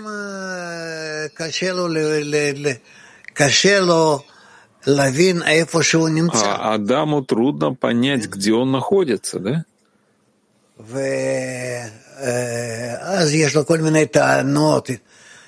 А 6.44 6.74
Адаму 6.74 7.24
трудно 7.24 7.74
понять, 7.74 8.28
где 8.28 8.54
он 8.54 8.72
находится, 8.72 9.40
да? 9.40 9.66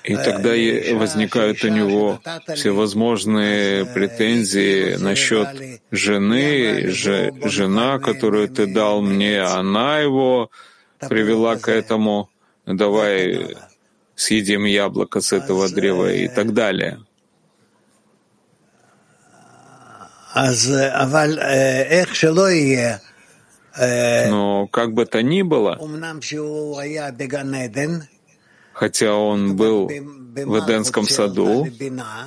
И 0.04 0.14
тогда 0.14 0.50
возникают 0.94 1.64
у 1.64 1.68
него 1.68 2.20
всевозможные 2.54 3.84
претензии 3.86 4.96
насчет 4.98 5.48
жены, 5.90 6.90
же, 6.90 7.32
жена, 7.42 7.98
которую 7.98 8.48
ты 8.48 8.66
дал 8.66 9.02
мне, 9.02 9.40
она 9.40 9.98
его 9.98 10.50
привела 11.00 11.56
к 11.56 11.68
этому, 11.68 12.30
давай 12.66 13.56
съедим 14.14 14.64
яблоко 14.64 15.20
с 15.20 15.32
этого 15.32 15.68
древа 15.68 16.12
и 16.12 16.28
так 16.28 16.54
далее. 16.54 17.00
Но 24.30 24.66
как 24.68 24.92
бы 24.92 25.04
то 25.06 25.22
ни 25.22 25.42
было, 25.42 25.78
хотя 28.72 29.14
он 29.14 29.56
был 29.56 29.88
в 29.88 30.58
Эденском 30.58 31.06
саду, 31.08 31.66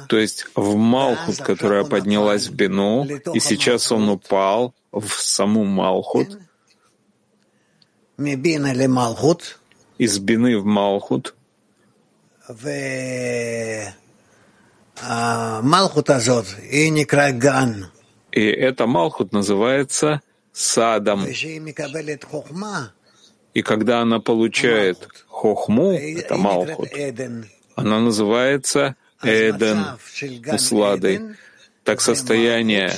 то 0.07 0.17
есть 0.17 0.45
в 0.55 0.75
Малхут, 0.75 1.37
которая 1.37 1.83
поднялась 1.83 2.47
в 2.47 2.53
Бину, 2.55 3.05
и 3.33 3.39
сейчас 3.39 3.91
он 3.91 4.09
упал 4.09 4.73
в 4.91 5.09
саму 5.09 5.63
Малхут, 5.63 6.39
из 9.99 10.17
Бины 10.19 10.57
в 10.57 10.65
Малхут, 10.65 11.35
и 16.71 17.89
эта 18.31 18.85
Малхут 18.87 19.31
называется 19.33 20.21
садом. 20.51 21.25
И 23.53 23.61
когда 23.61 24.01
она 24.01 24.19
получает 24.19 25.07
хохму, 25.27 25.91
это 25.93 26.35
Малхут, 26.35 26.89
она 27.75 27.99
называется 27.99 28.95
Эден, 29.23 29.85
усладой. 30.53 31.21
Так 31.83 32.01
состояние 32.01 32.91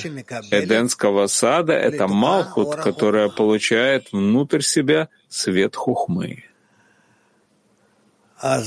Эденского 0.50 1.26
сада— 1.26 1.72
это 1.74 2.08
Малхут, 2.08 2.74
которая 2.76 3.28
получает 3.28 4.12
внутрь 4.12 4.60
себя 4.60 5.08
свет 5.28 5.76
хухмы. 5.76 6.44
Так 8.42 8.64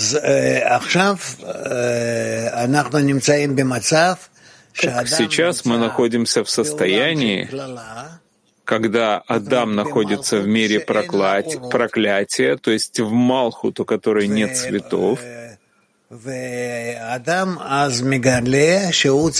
сейчас 4.76 5.65
мы 5.65 5.78
находимся 5.78 6.43
в 6.43 6.49
состоянии, 6.49 7.49
когда 8.63 9.19
Адам 9.19 9.76
находится 9.76 10.39
в 10.39 10.47
мире 10.47 10.80
проклятия, 10.80 12.57
то 12.57 12.71
есть 12.71 12.99
в 12.99 13.11
Малхут, 13.11 13.80
у 13.80 13.86
которой 13.86 14.28
нет 14.28 14.57
цветов, 14.57 15.19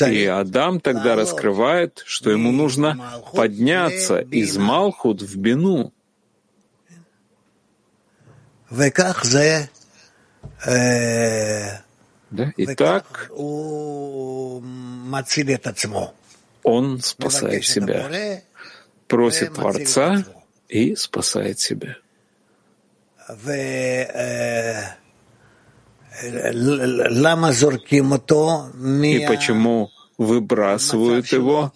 и 0.10 0.26
Адам 0.26 0.80
тогда 0.80 1.16
раскрывает, 1.16 2.02
что 2.06 2.32
ему 2.32 2.52
нужно 2.52 3.22
подняться 3.34 4.20
из 4.20 4.58
Малхут 4.58 5.22
в 5.22 5.38
Бину. 5.38 5.94
Да? 12.36 12.54
И 12.58 12.66
так 12.76 13.32
он 16.64 17.00
спасает 17.02 17.66
себя 17.66 18.42
просит 19.08 19.54
Творца 19.54 20.24
и 20.68 20.96
спасает 20.96 21.60
себя. 21.60 21.98
И 29.04 29.28
почему 29.28 29.90
выбрасывают 30.18 31.28
его 31.28 31.72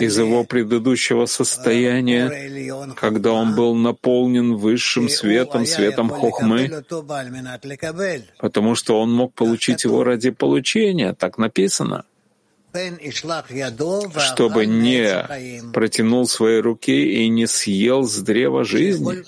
из 0.00 0.18
его 0.18 0.44
предыдущего 0.44 1.26
состояния, 1.26 2.94
когда 2.94 3.32
он 3.32 3.54
был 3.54 3.74
наполнен 3.74 4.56
высшим 4.56 5.08
светом, 5.08 5.66
светом 5.66 6.08
хохмы, 6.08 6.84
потому 8.38 8.74
что 8.74 9.00
он 9.00 9.12
мог 9.12 9.34
получить 9.34 9.84
его 9.84 10.04
ради 10.04 10.30
получения, 10.30 11.12
так 11.12 11.38
написано 11.38 12.04
чтобы 14.18 14.66
не 14.66 15.24
протянул 15.72 16.26
свои 16.28 16.60
руки 16.60 17.24
и 17.24 17.28
не 17.28 17.46
съел 17.46 18.04
с 18.04 18.18
древа 18.18 18.64
жизни, 18.64 19.24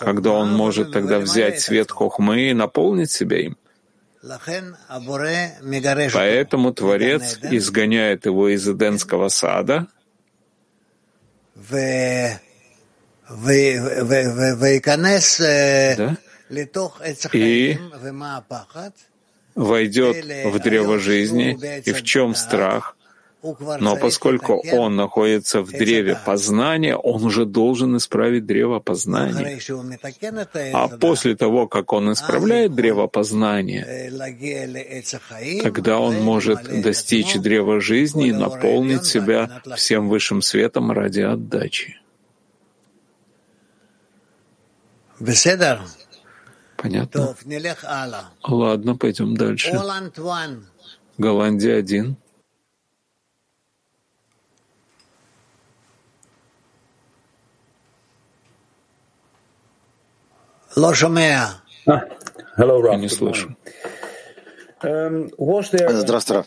когда 0.00 0.32
он 0.32 0.52
может 0.52 0.92
тогда 0.92 1.18
взять 1.18 1.60
свет 1.60 1.90
хохмы 1.90 2.50
и 2.50 2.52
наполнить 2.52 3.10
себя 3.10 3.38
им. 3.38 3.56
Поэтому 6.14 6.72
Творец 6.74 7.38
изгоняет 7.42 8.26
его 8.26 8.48
из 8.48 8.68
Эденского 8.68 9.28
сада, 9.28 9.86
да? 15.96 16.16
и 17.32 17.78
войдет 19.54 20.16
в 20.24 20.58
древо 20.58 20.98
жизни, 20.98 21.58
и 21.84 21.92
в 21.92 22.02
чем 22.02 22.34
страх. 22.34 22.96
Но 23.42 23.96
поскольку 23.96 24.62
он 24.72 24.96
находится 24.96 25.62
в 25.62 25.70
древе 25.70 26.18
познания, 26.26 26.96
он 26.96 27.24
уже 27.24 27.46
должен 27.46 27.96
исправить 27.96 28.44
древо 28.44 28.80
познания. 28.80 29.58
А 30.74 30.88
после 30.88 31.36
того, 31.36 31.66
как 31.66 31.92
он 31.92 32.12
исправляет 32.12 32.74
древо 32.74 33.06
познания, 33.06 34.10
тогда 35.62 35.98
он 35.98 36.20
может 36.22 36.82
достичь 36.82 37.34
древа 37.36 37.80
жизни 37.80 38.28
и 38.28 38.32
наполнить 38.32 39.06
себя 39.06 39.62
всем 39.76 40.08
высшим 40.08 40.42
светом 40.42 40.92
ради 40.92 41.20
отдачи. 41.20 41.96
Понятно? 46.76 47.36
Ладно, 48.42 48.96
пойдем 48.96 49.36
дальше. 49.36 49.78
Голландия 51.18 51.76
один. 51.76 52.16
Hello, 62.56 62.80
Ralph. 62.80 63.00
Не 63.00 63.08
слышу. 63.08 63.56
Um, 64.82 65.30
was 65.36 65.70
there 65.70 65.88
an 65.88 65.96
Здравствуй, 65.96 66.36
Раф. 66.38 66.46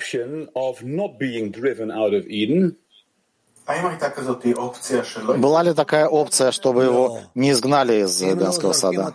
Была 5.37 5.63
ли 5.63 5.73
такая 5.73 6.07
опция, 6.07 6.51
чтобы 6.51 6.83
его 6.83 7.21
не 7.35 7.51
изгнали 7.51 8.03
из 8.03 8.21
Эдемского 8.21 8.73
сада? 8.73 9.13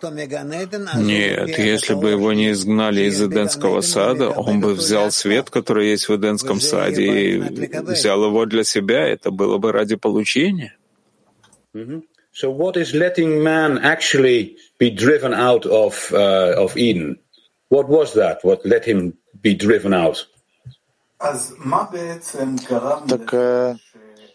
Нет, 0.97 1.59
если 1.59 1.95
бы 1.95 2.11
его 2.11 2.33
не 2.33 2.53
изгнали 2.53 3.03
из 3.03 3.23
Эдемского 3.23 3.83
сада, 3.83 4.31
он 4.31 4.61
бы 4.61 4.73
взял 4.73 5.11
свет, 5.11 5.51
который 5.51 5.91
есть 5.91 6.09
в 6.09 6.17
Эдемском 6.17 6.61
саде, 6.61 7.03
и 7.03 7.39
взял 7.83 8.25
его 8.25 8.47
для 8.47 8.65
себя. 8.65 9.07
Это 9.07 9.31
было 9.31 9.59
бы 9.59 9.73
ради 9.73 9.97
получения. 9.97 10.77
Mhm. 11.75 12.05
So 12.33 12.51
what 12.51 12.77
is 12.77 12.95
letting 12.95 13.43
man 13.43 13.79
actually 13.79 14.57
be 14.79 14.91
driven 14.91 15.35
out 15.35 15.67
of, 15.67 16.13
uh, 16.13 16.55
of 16.57 16.77
Eden? 16.77 17.19
What 17.69 17.89
was 17.89 18.15
that? 18.15 18.39
What 18.43 18.65
let 18.65 18.85
him 18.85 19.15
be 19.43 19.55
driven 19.55 19.93
out? 19.93 20.27
Так 23.09 23.35
э, 23.35 23.75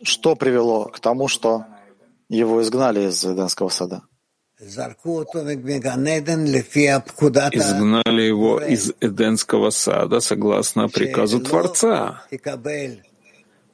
что 0.03 0.35
привело 0.35 0.85
к 0.85 0.99
тому, 0.99 1.29
что 1.29 1.65
его 2.27 2.61
изгнали 2.61 3.07
из 3.07 3.23
Эдемского 3.23 3.69
сада? 3.69 4.01
Изгнали 4.59 4.95
его 8.21 8.59
из 8.59 8.91
Эдемского 8.99 9.69
сада 9.69 10.19
согласно 10.19 10.89
приказу 10.89 11.39
Творца, 11.39 12.21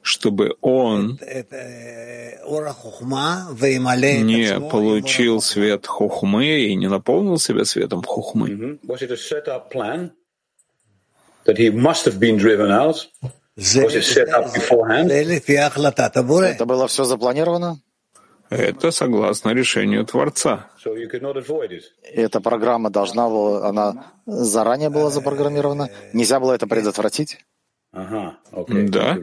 чтобы 0.02 0.56
он 0.60 1.18
не 4.22 4.60
получил 4.70 5.40
свет 5.40 5.86
хухмы 5.86 6.46
и 6.46 6.74
не 6.74 6.88
наполнил 6.88 7.38
себя 7.38 7.64
светом 7.64 8.02
хухмы. 8.02 8.78
Это 16.46 16.64
было 16.66 16.86
все 16.88 17.04
запланировано? 17.04 17.80
Это 18.50 18.90
согласно 18.90 19.50
решению 19.50 20.04
Творца. 20.04 20.70
Эта 22.02 22.40
программа 22.40 22.90
должна 22.90 23.28
была, 23.28 23.68
она 23.68 24.12
заранее 24.26 24.90
была 24.90 25.10
запрограммирована? 25.10 25.88
Нельзя 26.12 26.40
было 26.40 26.54
это 26.54 26.66
предотвратить? 26.66 27.38
Ага, 27.92 28.38
okay. 28.52 28.88
Да. 28.88 29.16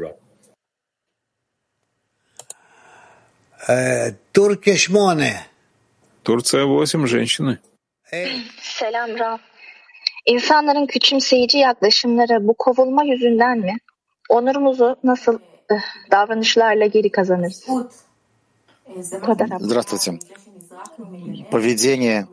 You, 3.67 3.75
Rob. 3.75 4.15
Турция 4.31 4.77
8. 4.77 5.33
Турция 6.23 6.65
восемь 6.65 7.07
женщины. 7.07 7.59
Selam 8.61 9.19
Rab. 9.19 9.39
İnsanların 10.25 10.85
küçümseyici 10.85 11.57
yaklaşımları 11.57 12.47
bu 12.47 12.53
kovulma 12.53 13.03
yüzünden 13.03 13.59
mi? 13.59 13.77
Onurumuzu 14.29 14.95
nasıl 15.03 15.39
eh, 15.69 15.75
davranışlarla 16.11 16.85
geri 16.85 17.11
kazanırız? 17.11 17.67
Здравствуйте. 19.59 20.19
Поведение 21.51 22.27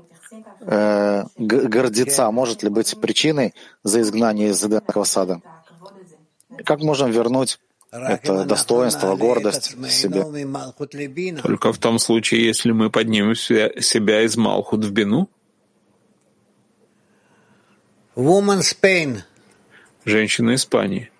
э, 0.67 1.25
гордеца 1.39 2.31
может 2.31 2.63
ли 2.63 2.69
быть 2.69 3.01
причиной 3.01 3.55
за 3.83 4.01
изгнание 4.01 4.51
из 4.51 4.65
Эдемского 4.65 5.05
сада? 5.05 5.41
Как 6.65 6.81
можем 6.83 7.11
вернуть 7.11 7.59
Это 7.95 8.45
достоинство, 8.45 9.15
гордость 9.15 9.77
в 9.77 9.89
себе. 9.89 10.25
Только 11.41 11.73
в 11.73 11.79
том 11.79 12.01
случае, 12.01 12.45
если 12.45 12.73
мы 12.73 12.91
поднимем 12.91 13.37
себя 13.37 14.23
из 14.23 14.37
Малхут 14.37 14.85
в 14.85 14.91
Бину. 14.91 15.31
Женщина 20.05 20.57
Испании. 20.57 21.11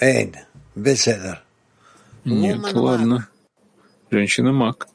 Эйн, 0.00 0.34
беседер. 0.74 1.42
Нет, 2.24 2.72
ладно. 2.72 3.28
Женщина 4.10 4.52
маг. 4.52 4.88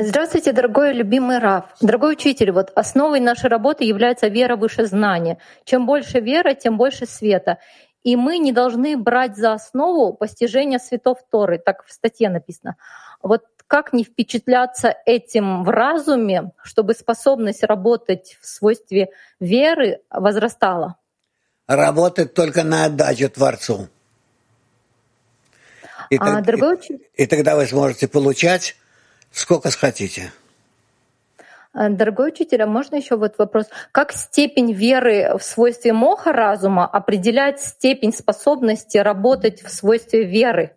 Здравствуйте, 0.00 0.52
дорогой 0.52 0.92
любимый 0.92 1.40
Раф. 1.40 1.64
Дорогой 1.80 2.12
учитель, 2.12 2.52
вот 2.52 2.70
основой 2.76 3.18
нашей 3.18 3.50
работы 3.50 3.82
является 3.82 4.28
вера 4.28 4.54
выше 4.54 4.86
знания. 4.86 5.38
Чем 5.64 5.86
больше 5.86 6.20
вера, 6.20 6.54
тем 6.54 6.76
больше 6.76 7.04
света. 7.04 7.58
И 8.04 8.14
мы 8.14 8.38
не 8.38 8.52
должны 8.52 8.96
брать 8.96 9.36
за 9.36 9.54
основу 9.54 10.12
постижение 10.12 10.78
светов 10.78 11.18
Торы, 11.28 11.58
так 11.58 11.84
в 11.84 11.92
статье 11.92 12.30
написано. 12.30 12.76
Вот 13.22 13.42
как 13.66 13.92
не 13.92 14.04
впечатляться 14.04 14.94
этим 15.04 15.64
в 15.64 15.68
разуме, 15.68 16.52
чтобы 16.62 16.94
способность 16.94 17.64
работать 17.64 18.38
в 18.40 18.46
свойстве 18.46 19.08
веры 19.40 19.98
возрастала? 20.10 20.94
Работать 21.66 22.34
только 22.34 22.62
на 22.62 22.84
отдачу 22.84 23.28
Творцу. 23.30 23.88
И, 26.08 26.16
а, 26.18 26.24
так, 26.24 26.44
дорогой... 26.44 26.76
и, 27.16 27.24
и 27.24 27.26
тогда 27.26 27.56
вы 27.56 27.66
сможете 27.66 28.06
получать 28.06 28.76
сколько 29.30 29.70
хотите. 29.70 30.32
А, 31.72 31.90
дорогой 31.90 32.28
учитель, 32.30 32.62
а 32.62 32.66
можно 32.66 32.96
еще 32.96 33.16
вот 33.16 33.38
вопрос? 33.38 33.66
Как 33.92 34.12
степень 34.12 34.72
веры 34.72 35.36
в 35.38 35.42
свойстве 35.42 35.92
моха 35.92 36.32
разума 36.32 36.86
определяет 36.86 37.60
степень 37.60 38.12
способности 38.12 38.98
работать 38.98 39.62
в 39.62 39.70
свойстве 39.70 40.24
веры? 40.24 40.76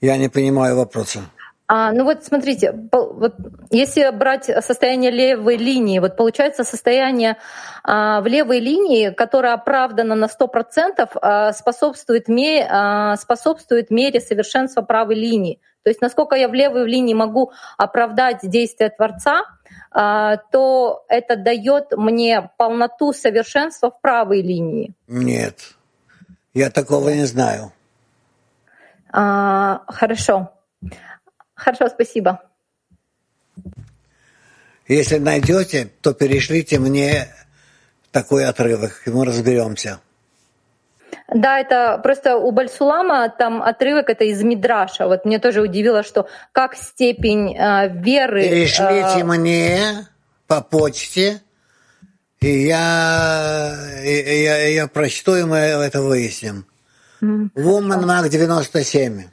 Я 0.00 0.16
не 0.16 0.28
понимаю 0.28 0.76
вопроса. 0.76 1.20
А, 1.70 1.92
ну 1.92 2.04
вот 2.04 2.24
смотрите, 2.24 2.72
вот 2.90 3.34
если 3.70 4.08
брать 4.10 4.46
состояние 4.46 5.10
левой 5.10 5.58
линии, 5.58 5.98
вот 5.98 6.16
получается 6.16 6.64
состояние 6.64 7.36
а, 7.84 8.22
в 8.22 8.26
левой 8.26 8.58
линии, 8.58 9.10
которое 9.10 9.52
оправдано 9.52 10.14
на 10.14 10.28
100%, 10.28 11.08
а, 11.20 11.52
способствует, 11.52 12.28
ме, 12.28 12.66
а, 12.66 13.16
способствует 13.16 13.90
мере 13.90 14.18
совершенства 14.20 14.80
правой 14.80 15.16
линии. 15.16 15.60
То 15.82 15.90
есть 15.90 16.00
насколько 16.00 16.36
я 16.36 16.48
в 16.48 16.54
левой 16.54 16.88
линии 16.88 17.12
могу 17.12 17.52
оправдать 17.76 18.38
действия 18.42 18.88
Творца, 18.88 19.42
а, 19.90 20.38
то 20.38 21.04
это 21.08 21.36
дает 21.36 21.92
мне 21.92 22.50
полноту 22.56 23.12
совершенства 23.12 23.90
в 23.90 24.00
правой 24.00 24.40
линии. 24.40 24.94
Нет, 25.06 25.74
я 26.54 26.70
такого 26.70 27.10
не 27.10 27.26
знаю. 27.26 27.72
А, 29.12 29.82
хорошо. 29.86 30.52
Хорошо, 31.58 31.88
спасибо. 31.88 32.40
Если 34.86 35.18
найдете, 35.18 35.90
то 36.00 36.14
перешлите 36.14 36.78
мне 36.78 37.28
такой 38.10 38.46
отрывок, 38.46 39.02
и 39.04 39.10
мы 39.10 39.26
разберемся. 39.26 40.00
Да, 41.34 41.58
это 41.58 41.98
просто 42.02 42.36
у 42.36 42.52
Бальсулама 42.52 43.28
там 43.28 43.62
отрывок 43.62 44.08
это 44.08 44.24
из 44.24 44.42
Мидраша. 44.42 45.06
Вот 45.06 45.26
мне 45.26 45.38
тоже 45.38 45.60
удивило, 45.60 46.02
что 46.02 46.26
как 46.52 46.74
степень 46.74 47.54
э, 47.54 47.88
веры. 47.88 48.42
Перешлите 48.42 49.20
э... 49.20 49.24
мне 49.24 50.06
по 50.46 50.62
почте, 50.62 51.42
и 52.40 52.66
я, 52.66 53.74
и, 54.02 54.42
я, 54.42 54.68
я 54.68 54.86
прочту, 54.86 55.34
и 55.34 55.42
мы 55.42 55.58
это 55.58 56.00
выясним. 56.00 56.64
Mm, 57.20 57.50
Woman 57.54 58.04
Mag 58.04 58.28
97. 58.30 59.24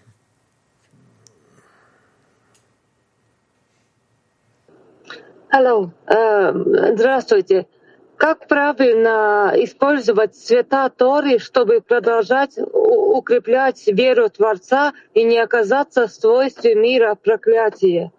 Hello, 5.57 5.89
uh, 6.07 6.95
здравствуйте. 6.95 7.65
Как 8.17 8.45
правильно 8.45 9.53
использовать 9.55 10.35
цвета 10.35 10.89
Торы, 10.89 11.39
чтобы 11.39 11.79
продолжать 11.79 12.57
укреплять 12.57 13.87
веру 13.87 14.29
Творца 14.29 14.91
и 15.13 15.23
не 15.23 15.39
оказаться 15.39 16.07
в 16.07 16.11
свойстве 16.11 16.75
мира 16.75 17.15
проклятия? 17.15 18.11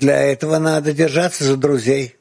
Для 0.00 0.20
этого 0.20 0.58
надо 0.58 0.92
держаться 0.92 1.44
за 1.44 1.56
друзей 1.56 2.16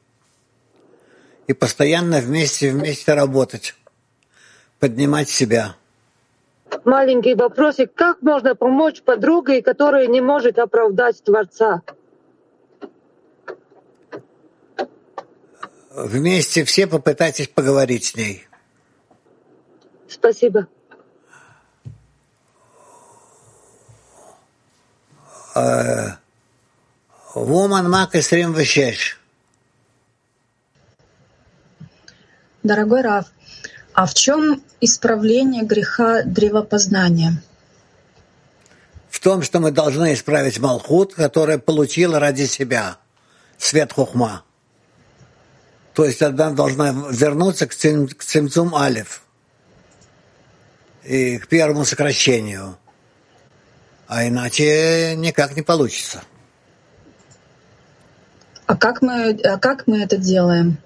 и 1.48 1.54
постоянно 1.54 2.20
вместе 2.20 2.70
вместе 2.70 3.16
работать, 3.16 3.74
поднимать 4.80 5.30
себя 5.30 5.78
маленький 6.86 7.36
вопросик. 7.36 7.94
Как 7.94 8.22
можно 8.22 8.56
помочь 8.56 9.02
подруге, 9.02 9.62
которая 9.62 10.08
не 10.08 10.22
может 10.22 10.60
оправдать 10.60 11.24
Творца? 11.24 11.82
Вместе 15.92 16.64
все 16.64 16.88
попытайтесь 16.88 17.48
поговорить 17.48 18.06
с 18.06 18.16
ней. 18.16 18.48
Спасибо. 20.08 20.68
Вуман 27.36 27.90
Мак 27.90 28.16
и 28.16 28.22
Срим 28.22 28.56
Дорогой 32.64 33.02
Раф, 33.02 33.28
а 34.00 34.06
в 34.06 34.14
чем 34.14 34.64
исправление 34.80 35.66
греха 35.66 36.24
древопознания? 36.24 37.44
В 39.10 39.20
том, 39.20 39.42
что 39.42 39.60
мы 39.60 39.72
должны 39.72 40.14
исправить 40.14 40.58
Малхут, 40.58 41.16
который 41.16 41.60
получил 41.60 42.18
ради 42.18 42.46
себя 42.46 42.96
свет 43.58 43.92
Хухма. 43.92 44.46
То 45.94 46.06
есть 46.06 46.22
она 46.22 46.52
должна 46.52 46.92
вернуться 47.12 47.68
к, 47.68 47.76
цим, 47.76 48.08
к 48.08 48.24
Цимцум 48.24 48.74
Алиф 48.74 49.24
и 51.04 51.38
к 51.38 51.50
первому 51.50 51.84
сокращению. 51.84 52.78
А 54.08 54.26
иначе 54.26 55.16
никак 55.18 55.58
не 55.58 55.62
получится. 55.62 56.22
А 58.66 58.78
как 58.78 59.02
мы, 59.02 59.32
а 59.44 59.58
как 59.58 59.88
мы 59.88 60.02
это 60.04 60.16
делаем? 60.16 60.78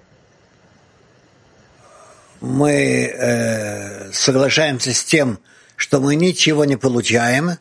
Мы 2.44 3.06
э, 3.06 4.12
соглашаемся 4.12 4.92
с 4.92 5.02
тем, 5.02 5.38
что 5.76 6.00
мы 6.00 6.14
ничего 6.14 6.64
не 6.64 6.76
получаем 6.76 7.52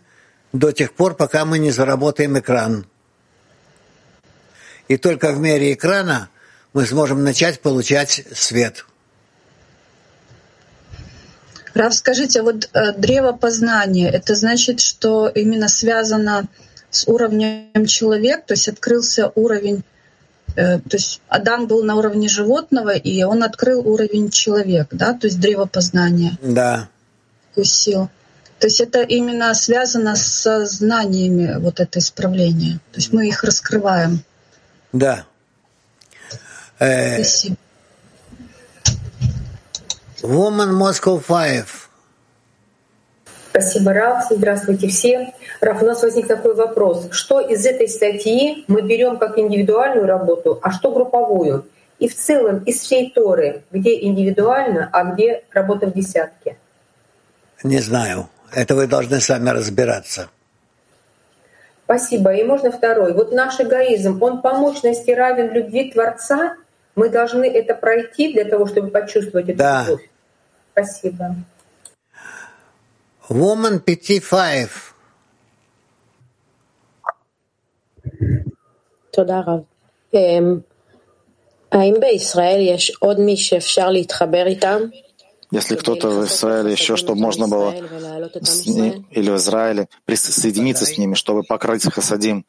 до 0.51 0.71
тех 0.71 0.93
пор, 0.93 1.15
пока 1.15 1.45
мы 1.45 1.57
не 1.57 1.71
заработаем 1.71 2.37
экран. 2.37 2.85
И 4.89 4.97
только 4.97 5.31
в 5.31 5.39
мере 5.39 5.73
экрана 5.73 6.29
мы 6.73 6.85
сможем 6.85 7.23
начать 7.23 7.61
получать 7.61 8.25
свет. 8.33 8.85
Рав, 11.73 11.93
скажите, 11.93 12.43
вот 12.43 12.69
э, 12.73 12.91
древо 12.91 13.31
познания, 13.31 14.09
это 14.09 14.35
значит, 14.35 14.79
что 14.79 15.27
именно 15.29 15.69
связано 15.69 16.47
с 16.91 17.07
уровнем 17.07 17.85
человека, 17.87 18.43
то 18.47 18.53
есть 18.53 18.67
открылся 18.67 19.31
уровень 19.33 19.83
то 20.55 20.81
есть 20.91 21.21
Адам 21.27 21.67
был 21.67 21.83
на 21.83 21.95
уровне 21.95 22.27
животного, 22.27 22.91
и 22.91 23.23
он 23.23 23.43
открыл 23.43 23.87
уровень 23.87 24.29
человека, 24.29 24.95
да, 24.95 25.13
то 25.13 25.27
есть 25.27 25.39
древо 25.39 25.65
познания. 25.65 26.37
Да. 26.41 26.89
Вкусил. 27.51 28.09
То 28.59 28.67
есть 28.67 28.79
это 28.79 29.01
именно 29.01 29.53
связано 29.55 30.15
с 30.15 30.65
знаниями 30.65 31.59
вот 31.59 31.79
это 31.79 31.99
исправление. 31.99 32.75
То 32.91 32.99
есть 32.99 33.11
мы 33.11 33.27
их 33.27 33.43
раскрываем. 33.43 34.23
Да. 34.93 35.25
Э, 36.79 37.15
Спасибо. 37.15 37.57
Woman 40.21 40.71
Moscow 40.71 41.21
5. 41.21 41.65
Спасибо, 43.53 43.93
Раф. 43.93 44.25
Здравствуйте 44.31 44.87
все. 44.87 45.31
Раф, 45.61 45.83
у 45.83 45.85
нас 45.85 46.01
возник 46.01 46.25
такой 46.25 46.55
вопрос. 46.55 47.09
Что 47.11 47.39
из 47.39 47.63
этой 47.67 47.87
статьи 47.87 48.65
мы 48.67 48.81
берем 48.81 49.17
как 49.19 49.37
индивидуальную 49.37 50.07
работу, 50.07 50.57
а 50.63 50.71
что 50.71 50.91
групповую? 50.91 51.67
И 51.99 52.07
в 52.07 52.17
целом 52.17 52.63
из 52.63 52.79
всей 52.79 53.11
Торы, 53.11 53.61
где 53.69 54.01
индивидуально, 54.05 54.89
а 54.91 55.03
где 55.03 55.43
работа 55.51 55.85
в 55.85 55.93
десятке? 55.93 56.57
Не 57.63 57.77
знаю. 57.77 58.27
Это 58.51 58.73
вы 58.73 58.87
должны 58.87 59.19
сами 59.19 59.51
разбираться. 59.51 60.29
Спасибо. 61.83 62.33
И 62.33 62.43
можно 62.43 62.71
второй. 62.71 63.13
Вот 63.13 63.31
наш 63.33 63.59
эгоизм, 63.59 64.17
он 64.23 64.41
по 64.41 64.55
мощности 64.55 65.11
равен 65.11 65.53
любви 65.53 65.91
Творца, 65.91 66.55
Мы 66.95 67.09
должны 67.09 67.45
это 67.45 67.75
пройти 67.75 68.33
для 68.33 68.45
того, 68.45 68.65
чтобы 68.65 68.89
почувствовать 68.89 69.49
эту 69.49 69.59
да. 69.59 69.83
любовь. 69.85 70.09
Спасибо. 70.71 71.35
Woman 73.30 73.78
55. 73.84 74.92
תודה 79.10 79.40
רב. 79.46 79.60
האם 81.72 81.94
בישראל 82.00 82.60
יש 82.60 82.92
עוד 82.98 83.20
מי 83.20 83.36
שאפשר 83.36 83.90
להתחבר 83.90 84.46
איתם? 84.46 84.80
Если 85.50 85.76
кто-то 85.76 86.10
в 86.10 86.24
Израиле 86.26 86.72
еще, 86.72 86.96
чтобы 86.96 87.20
можно 87.20 87.48
было 87.48 87.74
с 88.42 88.66
ним, 88.66 89.06
или 89.10 89.30
в 89.30 89.36
Израиле 89.36 89.88
присоединиться 90.04 90.84
с 90.84 90.98
ними, 90.98 91.14
чтобы 91.14 91.42
покрыть 91.42 91.90
хасадим 91.90 92.44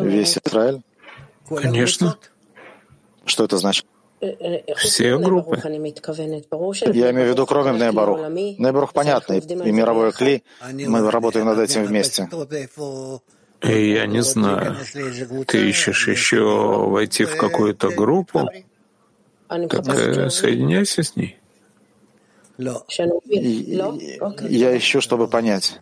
весь 0.00 0.38
Израиль? 0.38 0.80
Конечно. 1.48 2.16
Что 3.26 3.44
это 3.44 3.58
значит? 3.58 3.84
Все 4.77 5.17
группы. 5.17 5.59
Я 5.63 7.11
имею 7.11 7.27
в 7.27 7.31
виду 7.31 7.45
кроме 7.45 7.79
Нейбарух. 7.79 8.29
Нейбарух 8.29 8.93
понятно, 8.93 9.33
и 9.33 9.71
мировой 9.71 10.11
кли, 10.11 10.43
мы 10.71 11.09
работаем 11.09 11.45
над 11.45 11.59
этим 11.59 11.85
вместе. 11.85 12.29
Я 13.61 14.05
не 14.07 14.23
знаю. 14.23 14.75
Ты 15.47 15.69
ищешь 15.69 16.07
еще 16.07 16.87
войти 16.87 17.25
в 17.25 17.37
какую-то 17.37 17.89
группу? 17.89 18.49
Так 19.47 19.87
э, 19.87 20.29
соединяйся 20.29 21.03
с 21.03 21.15
ней. 21.15 21.37
Я 22.57 22.77
ищу, 24.77 25.01
чтобы 25.01 25.27
понять. 25.27 25.79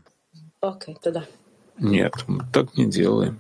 Нет, 1.80 2.14
мы 2.28 2.44
так 2.52 2.78
не 2.78 2.86
делаем. 2.86 3.39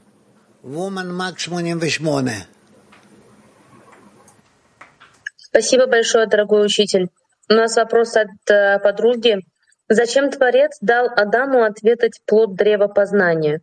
Спасибо 5.51 5.85
большое, 5.85 6.27
дорогой 6.27 6.65
учитель. 6.65 7.09
У 7.49 7.53
нас 7.53 7.75
вопрос 7.75 8.15
от 8.15 8.29
э, 8.49 8.79
подруги. 8.79 9.39
Зачем 9.89 10.31
Творец 10.31 10.77
дал 10.79 11.07
Адаму 11.07 11.63
ответить 11.63 12.21
плод 12.25 12.55
древа 12.55 12.87
познания? 12.87 13.59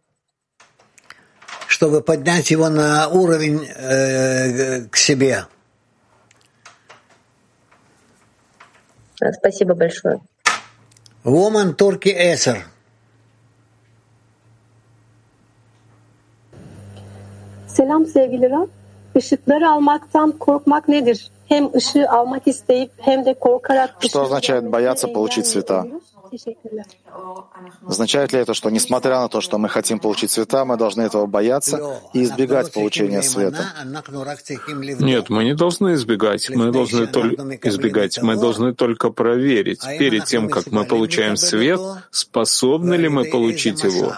Чтобы 1.67 2.03
поднять 2.03 2.51
его 2.51 2.69
на 2.69 3.09
уровень 3.09 3.67
э, 3.67 4.83
к 4.91 4.97
себе. 4.99 5.47
Спасибо 9.39 9.75
большое. 9.75 10.21
Woman 11.25 11.75
Turkey 11.75 12.13
Эсер. 12.13 12.67
Selam 17.67 18.07
sevgili 18.07 18.51
Rab. 18.51 18.69
Işıkları 19.15 19.69
almaktan 19.71 20.31
korkmak 20.39 20.89
nedir? 20.89 21.31
Что 24.01 24.23
означает 24.23 24.69
бояться 24.69 25.09
получить 25.09 25.47
цвета? 25.47 25.87
Означает 27.87 28.33
ли 28.33 28.41
это, 28.41 28.55
что 28.55 28.71
несмотря 28.71 29.21
на 29.21 29.29
то, 29.29 29.41
что 29.41 29.59
мы 29.59 29.69
хотим 29.69 29.99
получить 29.99 30.31
цвета, 30.31 30.65
мы 30.65 30.77
должны 30.77 31.03
этого 31.03 31.27
бояться 31.27 32.01
и 32.13 32.23
избегать 32.25 32.73
получения 32.73 33.23
света? 33.23 33.65
Нет, 35.01 35.31
мы 35.31 35.45
не 35.45 35.55
должны 35.55 35.95
избегать. 35.95 36.51
Мы 36.51 36.71
должны 36.71 37.07
только 37.07 37.43
избегать. 37.69 38.23
Мы 38.23 38.37
должны 38.37 38.75
только 38.75 39.11
проверить 39.11 39.83
перед 39.99 40.25
тем, 40.25 40.49
как 40.49 40.71
мы 40.71 40.85
получаем 40.85 41.37
свет, 41.37 41.81
способны 42.11 42.95
ли 42.95 43.09
мы 43.09 43.25
получить 43.25 43.83
его 43.85 44.13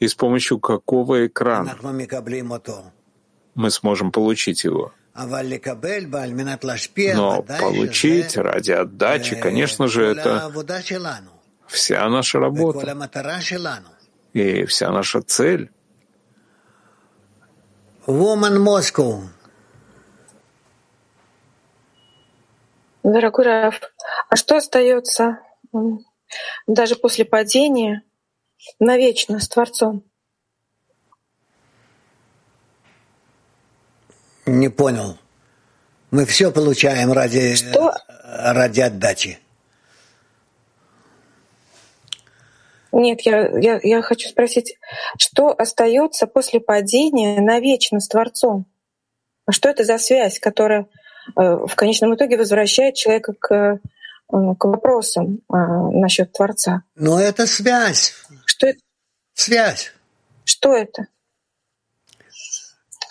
и 0.00 0.08
с 0.08 0.14
помощью 0.14 0.58
какого 0.58 1.26
экрана 1.26 1.76
мы 3.54 3.70
сможем 3.70 4.10
получить 4.10 4.64
его. 4.64 4.92
Но 5.14 5.28
получить 7.42 8.36
ради 8.36 8.72
отдачи, 8.72 9.36
конечно 9.36 9.86
же, 9.86 10.06
это 10.06 10.52
вся 11.68 12.08
наша 12.08 12.40
работа 12.40 12.96
и 14.32 14.64
вся 14.64 14.90
наша 14.90 15.22
цель. 15.22 15.70
Woman 18.06 18.58
Moscow. 18.58 19.22
Дорогой 23.02 23.44
Раф, 23.44 23.80
а 24.28 24.36
что 24.36 24.56
остается 24.56 25.38
даже 26.66 26.96
после 26.96 27.24
падения 27.24 28.02
навечно 28.78 29.40
с 29.40 29.48
Творцом? 29.48 30.04
Не 34.46 34.68
понял. 34.68 35.18
Мы 36.10 36.26
все 36.26 36.52
получаем 36.52 37.12
ради, 37.12 37.54
что? 37.56 37.94
ради 38.22 38.80
отдачи. 38.80 39.38
Нет, 42.92 43.22
я, 43.22 43.48
я, 43.58 43.80
я 43.82 44.02
хочу 44.02 44.28
спросить, 44.28 44.78
что 45.18 45.48
остается 45.48 46.28
после 46.28 46.60
падения 46.60 47.40
навечно 47.40 47.98
с 47.98 48.06
Творцом? 48.06 48.66
А 49.46 49.52
что 49.52 49.68
это 49.68 49.82
за 49.82 49.98
связь, 49.98 50.38
которая 50.38 50.82
э, 50.82 50.86
в 51.34 51.74
конечном 51.74 52.14
итоге 52.14 52.36
возвращает 52.36 52.94
человека 52.94 53.34
к, 53.38 53.52
э, 53.52 53.78
к 54.28 54.64
вопросам 54.64 55.40
э, 55.52 55.56
насчет 55.56 56.32
Творца? 56.32 56.84
Но 56.94 57.18
это 57.18 57.46
связь. 57.46 58.14
Что 58.44 58.68
это? 58.68 58.78
Связь. 59.34 59.92
Что 60.44 60.76
это? 60.76 61.08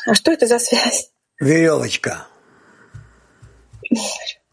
А 0.08 0.14
что 0.14 0.32
это 0.32 0.48
за 0.48 0.60
связь? 0.60 1.13
Веревочка. 1.44 2.28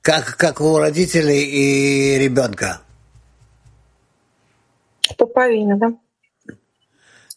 Как, 0.03 0.36
как 0.36 0.61
у 0.61 0.78
родителей 0.78 1.45
и 1.45 2.18
ребенка. 2.18 2.80
Пуповина, 5.16 5.76
да? 5.76 5.93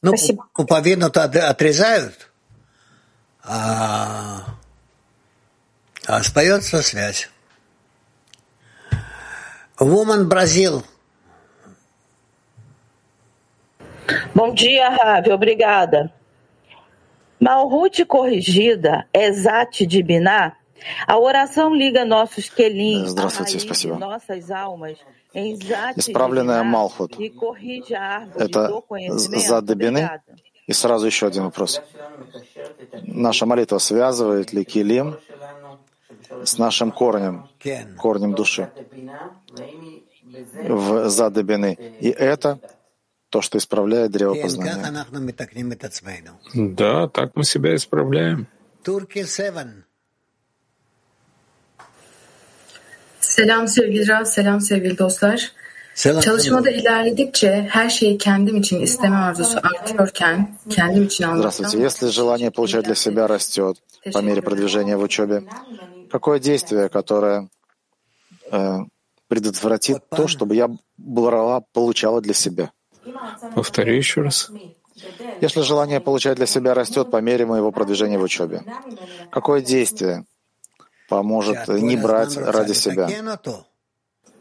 Ну, 0.01 0.09
Спасибо. 0.17 0.47
пуповину-то 0.53 1.23
отрезают, 1.23 2.29
а, 3.43 4.43
а 6.05 6.17
остается 6.17 6.81
связь. 6.81 7.29
Woman 9.79 10.25
Бразил. 10.25 10.85
Bom 14.35 14.53
dia, 14.53 14.89
Ravi. 14.89 15.31
Obrigada. 15.31 16.11
Malhut 17.43 18.05
corrigida, 18.05 19.05
exate 19.13 19.85
de 19.85 20.01
Biná, 20.01 20.53
a 21.05 21.17
oração 21.17 21.73
liga 21.75 22.05
nossos 22.05 22.49
quelim, 22.49 23.05
Здравствуйте, 23.05 23.59
спасибо. 23.59 23.95
nossas 23.97 24.49
almas, 24.49 24.97
em 25.33 25.55
Zat 25.57 25.97
Исправленная 25.97 26.63
Малхут. 26.63 27.19
e 27.19 27.33
Это. 28.35 28.69
Obrigada. 28.71 30.21
И 30.65 30.71
сразу 30.71 31.05
еще 31.05 31.27
один 31.27 31.43
вопрос. 31.43 31.81
Наша 33.01 33.45
молитва 33.45 33.79
связывает 33.79 34.53
ли 34.53 34.63
килим 34.63 35.17
с 36.45 36.57
нашим 36.57 36.93
корнем, 36.93 37.49
корнем 37.97 38.33
души 38.33 38.71
в 40.69 41.09
задобины? 41.09 41.77
И 41.99 42.09
это 42.09 42.59
то, 43.33 43.41
что 43.41 43.57
исправляет 43.57 44.11
древо 44.11 44.35
познания. 44.35 45.05
Да, 46.53 47.07
так 47.07 47.31
мы 47.35 47.43
себя 47.43 47.75
исправляем. 47.75 48.47
Турки 48.83 49.23
7. 49.25 49.83
Selam 53.19 53.67
sevgili 53.67 54.07
Rav, 54.07 54.25
selam 54.25 54.61
sevgili 54.61 54.97
dostlar. 54.97 55.51
Selam. 55.95 56.21
Çalışmada 56.21 56.69
ilerledikçe 56.71 57.67
her 57.69 57.89
şeyi 57.89 58.17
kendim 58.17 58.57
için 58.57 58.81
isteme 58.81 59.15
arzusu 59.15 59.57
artıyorken, 59.57 60.57
kendim 60.69 61.03
için 61.03 61.25
Здравствуйте. 61.35 61.77
anlatsam, 61.77 61.81
Если 61.81 62.07
желание 62.07 62.51
получать 62.51 62.85
для 62.85 62.95
себя 62.95 63.27
растет 63.27 63.77
по 64.13 64.21
мере 64.21 64.41
продвижения 64.41 64.97
в 64.97 65.01
учебе, 65.01 65.43
какое 66.11 66.39
действие, 66.39 66.89
которое 66.89 67.47
э, 68.51 68.77
предотвратит 69.27 69.97
то, 70.09 70.27
чтобы 70.27 70.55
я 70.55 70.67
брала, 70.97 71.61
получала 71.73 72.21
для 72.21 72.33
себя? 72.33 72.71
Повтори 73.55 73.97
еще 73.97 74.21
раз. 74.21 74.51
Если 75.41 75.61
желание 75.61 75.99
получать 75.99 76.37
для 76.37 76.45
себя 76.45 76.73
растет 76.73 77.11
по 77.11 77.21
мере 77.21 77.45
моего 77.45 77.71
продвижения 77.71 78.17
в 78.17 78.23
учебе, 78.23 78.63
какое 79.31 79.61
действие 79.61 80.25
поможет 81.09 81.67
не 81.67 81.97
брать 81.97 82.37
ради 82.37 82.73
себя? 82.73 83.09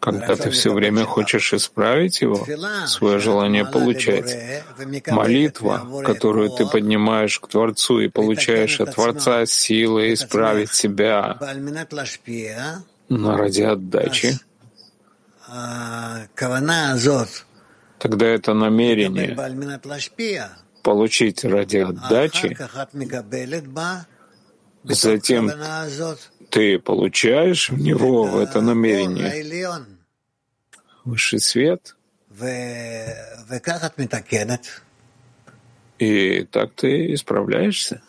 Когда 0.01 0.35
ты 0.35 0.51
все 0.51 0.73
время 0.73 1.05
хочешь 1.05 1.53
исправить 1.55 2.23
его, 2.23 2.45
свое 2.87 3.21
желание 3.21 3.65
получать, 3.65 4.65
молитва, 5.07 6.03
которую 6.05 6.51
ты 6.51 6.67
поднимаешь 6.67 7.39
к 7.39 7.47
Творцу 7.47 8.01
и 8.01 8.09
получаешь 8.09 8.81
от 8.81 8.95
Творца 8.95 9.47
силы 9.47 10.13
исправить 10.13 10.75
себя, 10.75 11.39
но 13.09 13.37
ради 13.37 13.63
отдачи, 13.63 14.41
тогда 18.03 18.27
это 18.27 18.53
намерение 18.53 19.37
получить 20.83 21.45
ради 21.45 21.77
отдачи, 21.77 22.59
затем 24.83 25.53
ты 26.51 26.81
получаешь 26.81 27.71
в 27.71 27.79
него, 27.79 28.25
в 28.25 28.39
это 28.41 28.61
намерение, 28.61 29.87
высший 31.05 31.39
свет, 31.39 31.97
и 35.99 36.45
так 36.51 36.73
ты 36.75 37.15
исправляешься. 37.15 38.03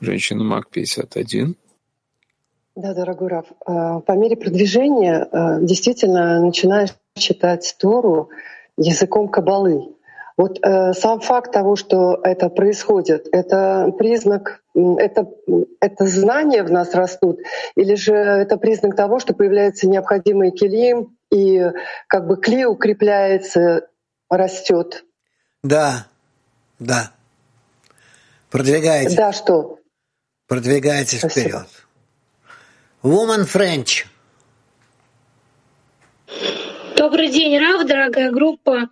Женщина 0.00 0.44
Мак 0.44 0.70
51. 0.70 1.56
Да, 2.80 2.94
дорогой 2.94 3.28
Раф, 3.28 3.44
э, 3.50 4.00
по 4.06 4.12
мере 4.12 4.36
продвижения 4.36 5.28
э, 5.30 5.58
действительно 5.60 6.40
начинаешь 6.40 6.94
читать 7.14 7.76
Тору 7.78 8.30
языком 8.78 9.28
кабалы. 9.28 9.94
Вот 10.38 10.58
э, 10.64 10.94
сам 10.94 11.20
факт 11.20 11.52
того, 11.52 11.76
что 11.76 12.18
это 12.22 12.48
происходит, 12.48 13.28
это 13.32 13.92
признак, 13.98 14.62
это, 14.74 15.28
это 15.78 16.06
знания 16.06 16.62
в 16.62 16.70
нас 16.70 16.94
растут, 16.94 17.40
или 17.76 17.96
же 17.96 18.14
это 18.14 18.56
признак 18.56 18.96
того, 18.96 19.18
что 19.18 19.34
появляется 19.34 19.86
необходимый 19.86 20.50
килим, 20.50 21.18
и 21.30 21.62
как 22.06 22.26
бы 22.26 22.38
кли 22.38 22.64
укрепляется, 22.64 23.88
растет. 24.30 25.04
Да, 25.62 26.06
да. 26.78 27.10
Продвигайтесь. 28.48 29.14
Да, 29.14 29.32
что? 29.32 29.80
Продвигайтесь 30.48 31.20
вперед. 31.20 31.66
Woman 33.02 33.46
French. 33.46 34.04
Добрый 36.98 37.30
день, 37.30 37.58
Рав, 37.58 37.86
дорогая 37.86 38.30
группа. 38.30 38.90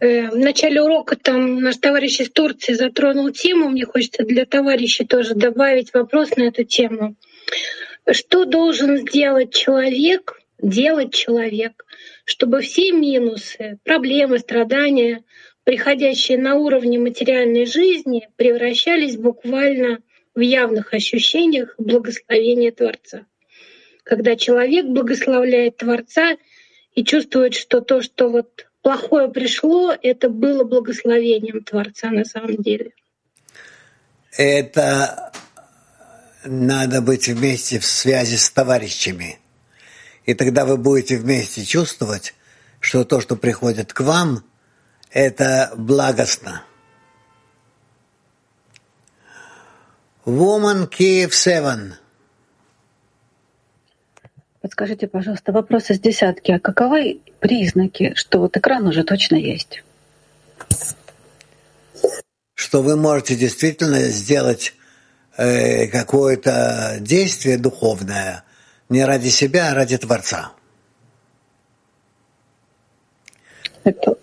Э, 0.00 0.30
в 0.30 0.36
начале 0.36 0.82
урока 0.82 1.14
там 1.14 1.60
наш 1.60 1.76
товарищ 1.76 2.18
из 2.18 2.30
Турции 2.30 2.72
затронул 2.72 3.30
тему. 3.30 3.68
Мне 3.68 3.84
хочется 3.84 4.24
для 4.24 4.46
товарища 4.46 5.06
тоже 5.06 5.34
добавить 5.36 5.94
вопрос 5.94 6.34
на 6.36 6.42
эту 6.42 6.64
тему. 6.64 7.14
Что 8.10 8.46
должен 8.46 8.96
сделать 8.96 9.54
человек, 9.54 10.40
делать 10.60 11.14
человек, 11.14 11.84
чтобы 12.24 12.62
все 12.62 12.90
минусы, 12.90 13.78
проблемы, 13.84 14.40
страдания, 14.40 15.22
приходящие 15.62 16.36
на 16.36 16.56
уровне 16.56 16.98
материальной 16.98 17.66
жизни, 17.66 18.28
превращались 18.34 19.16
буквально 19.16 20.00
в 20.34 20.40
явных 20.40 20.94
ощущениях 20.94 21.74
благословения 21.78 22.72
Творца? 22.72 23.26
Когда 24.04 24.36
человек 24.36 24.86
благословляет 24.86 25.78
Творца 25.78 26.36
и 26.94 27.04
чувствует, 27.04 27.54
что 27.54 27.80
то, 27.80 28.02
что 28.02 28.30
вот 28.30 28.66
плохое 28.82 29.28
пришло, 29.28 29.94
это 30.00 30.28
было 30.28 30.64
благословением 30.64 31.62
Творца 31.62 32.10
на 32.10 32.24
самом 32.24 32.56
деле. 32.56 32.92
Это 34.36 35.32
надо 36.44 37.02
быть 37.02 37.28
вместе 37.28 37.78
в 37.78 37.84
связи 37.84 38.36
с 38.36 38.50
товарищами. 38.50 39.38
И 40.24 40.34
тогда 40.34 40.64
вы 40.64 40.76
будете 40.76 41.16
вместе 41.16 41.64
чувствовать, 41.64 42.34
что 42.78 43.04
то, 43.04 43.20
что 43.20 43.36
приходит 43.36 43.92
к 43.92 44.00
вам, 44.00 44.44
это 45.10 45.72
благостно. 45.76 46.64
Woman 50.30 50.88
Kiev 50.88 51.32
7. 51.32 51.94
Подскажите, 54.60 55.08
пожалуйста, 55.08 55.50
вопрос 55.50 55.90
из 55.90 55.98
десятки. 55.98 56.52
А 56.52 56.60
каковы 56.60 57.20
признаки, 57.40 58.14
что 58.14 58.38
вот 58.38 58.56
экран 58.56 58.86
уже 58.86 59.02
точно 59.02 59.34
есть? 59.34 59.82
Что 62.54 62.82
вы 62.82 62.96
можете 62.96 63.34
действительно 63.34 63.98
сделать 64.02 64.74
э, 65.36 65.88
какое-то 65.88 66.98
действие 67.00 67.58
духовное 67.58 68.44
не 68.88 69.04
ради 69.04 69.30
себя, 69.30 69.70
а 69.70 69.74
ради 69.74 69.98
Творца. 69.98 70.52
Это, 73.82 74.14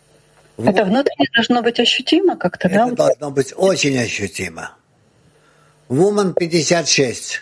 вот. 0.55 0.67
это 0.67 0.85
внутренне 0.85 1.27
должно 1.33 1.61
быть 1.61 1.79
ощутимо 1.81 2.37
как-то, 2.37 2.69
это 2.69 2.85
да? 2.91 3.07
должно 3.07 3.31
быть 3.31 3.53
очень 3.57 3.97
ощутимо. 3.97 4.77
Woman 5.89 6.33
56. 6.33 7.41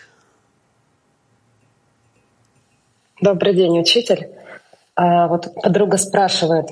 Добрый 3.20 3.54
день, 3.54 3.80
учитель. 3.80 4.28
А 4.94 5.26
вот 5.26 5.52
подруга 5.62 5.98
спрашивает, 5.98 6.66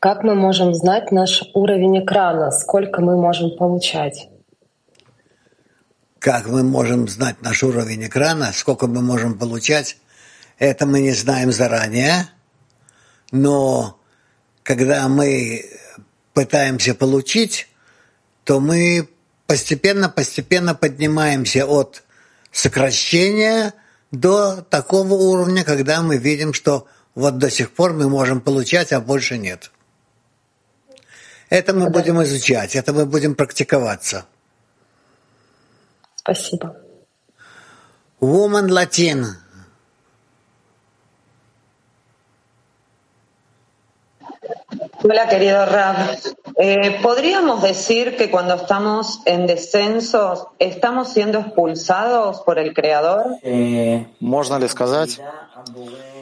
как 0.00 0.24
мы 0.24 0.34
можем 0.34 0.74
знать 0.74 1.12
наш 1.12 1.44
уровень 1.54 2.02
экрана, 2.02 2.50
сколько 2.50 3.00
мы 3.02 3.16
можем 3.16 3.56
получать? 3.56 4.28
Как 6.18 6.48
мы 6.48 6.64
можем 6.64 7.06
знать 7.06 7.40
наш 7.40 7.62
уровень 7.62 8.06
экрана, 8.06 8.50
сколько 8.52 8.88
мы 8.88 9.00
можем 9.00 9.38
получать, 9.38 9.98
это 10.58 10.86
мы 10.86 11.02
не 11.02 11.12
знаем 11.12 11.52
заранее, 11.52 12.28
но 13.30 13.96
когда 14.64 15.06
мы 15.08 15.66
пытаемся 16.32 16.96
получить, 16.96 17.68
то 18.42 18.58
мы 18.58 19.08
постепенно-постепенно 19.54 20.74
поднимаемся 20.74 21.64
от 21.64 22.02
сокращения 22.50 23.72
до 24.10 24.62
такого 24.62 25.14
уровня, 25.14 25.62
когда 25.62 26.02
мы 26.02 26.16
видим, 26.16 26.52
что 26.52 26.88
вот 27.14 27.38
до 27.38 27.50
сих 27.50 27.72
пор 27.72 27.92
мы 27.92 28.08
можем 28.08 28.40
получать, 28.40 28.92
а 28.92 29.00
больше 29.00 29.38
нет. 29.38 29.70
Это 31.50 31.72
мы 31.72 31.84
да. 31.84 31.90
будем 31.90 32.20
изучать, 32.24 32.74
это 32.74 32.92
мы 32.92 33.06
будем 33.06 33.36
практиковаться. 33.36 34.26
Спасибо. 36.16 36.76
Woman 38.20 38.66
Latin. 38.70 39.24
Hola, 45.00 45.28
querido 45.28 45.64
Rab. 45.66 46.43
Eh, 46.56 47.00
¿Podríamos 47.02 47.62
decir 47.62 48.16
que 48.16 48.30
cuando 48.30 48.54
estamos 48.54 49.20
en 49.24 49.46
descensos 49.46 50.46
estamos 50.58 51.12
siendo 51.12 51.40
expulsados 51.40 52.40
por 52.42 52.58
el 52.58 52.72
Creador? 52.72 53.38
Можно 54.20 54.58
ли 54.58 54.68
сказать, 54.68 55.20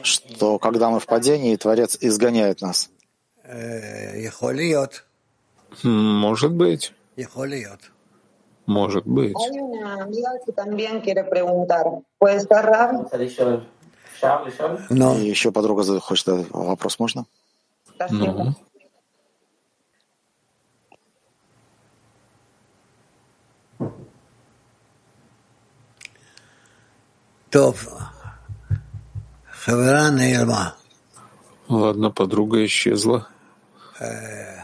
что 0.01 0.57
когда 0.57 0.89
мы 0.89 0.99
в 0.99 1.05
падении, 1.05 1.55
Творец 1.55 1.97
изгоняет 2.01 2.61
нас? 2.61 2.89
Может 5.83 6.51
быть. 6.53 6.93
Может 8.65 9.05
быть. 9.05 9.35
Но... 14.89 15.17
Еще 15.17 15.51
подруга 15.51 15.99
хочет 15.99 16.27
вопрос, 16.27 16.97
можно? 16.97 17.25
Ну. 18.09 18.55
Топ. 27.53 27.75
Хавера 29.45 30.09
наилма. 30.09 30.73
Ладно, 31.69 32.09
подруга 32.09 32.65
исчезла. 32.65 33.27
Э, 33.99 34.63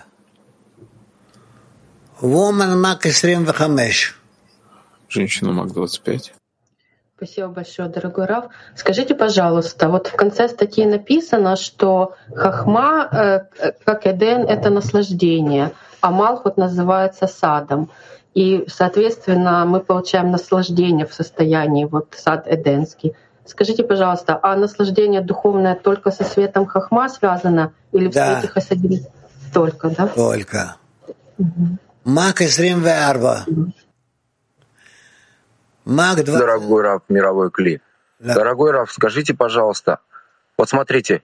Woman 2.20 2.82
Mac 2.84 3.02
25. 3.04 4.16
Женщина 5.08 5.52
Мак 5.52 5.72
25. 5.72 6.34
Спасибо 7.16 7.50
большое, 7.50 7.90
дорогой 7.90 8.26
Рав. 8.26 8.46
Скажите, 8.76 9.14
пожалуйста, 9.14 9.88
вот 9.88 10.08
в 10.08 10.16
конце 10.16 10.50
статьи 10.50 10.84
написано, 10.84 11.58
что 11.58 12.16
хахма, 12.34 13.08
э, 13.12 13.40
э, 13.60 13.72
как 13.86 14.08
Эден, 14.08 14.48
это 14.48 14.72
наслаждение, 14.72 15.74
а 16.02 16.10
Малхут 16.10 16.58
называется 16.58 17.28
садом. 17.28 17.92
И, 18.34 18.66
соответственно, 18.68 19.66
мы 19.66 19.80
получаем 19.80 20.32
наслаждение 20.32 21.06
в 21.06 21.14
состоянии 21.14 21.86
вот 21.86 22.14
сад 22.16 22.46
Эденский. 22.48 23.16
Скажите, 23.46 23.84
пожалуйста, 23.84 24.40
а 24.42 24.56
наслаждение 24.56 25.22
духовное 25.22 25.76
только 25.76 26.12
со 26.12 26.24
светом 26.24 26.68
хахма 26.68 27.10
связано 27.10 27.74
или 27.92 28.08
в 28.08 28.14
да. 28.14 28.40
свете 28.40 28.54
хасадим 28.54 29.00
только, 29.52 29.90
да? 29.90 30.08
Только. 30.08 30.76
Мак 32.04 32.38
24. 32.38 33.44
Мак 35.86 36.24
20. 36.24 36.26
Дорогой 36.26 36.82
раб 36.84 37.04
мировой 37.10 37.50
Кли. 37.50 37.82
Да. 38.20 38.36
Дорогой 38.36 38.72
раб, 38.72 38.90
скажите, 38.90 39.34
пожалуйста, 39.34 40.00
вот 40.58 40.70
смотрите, 40.70 41.24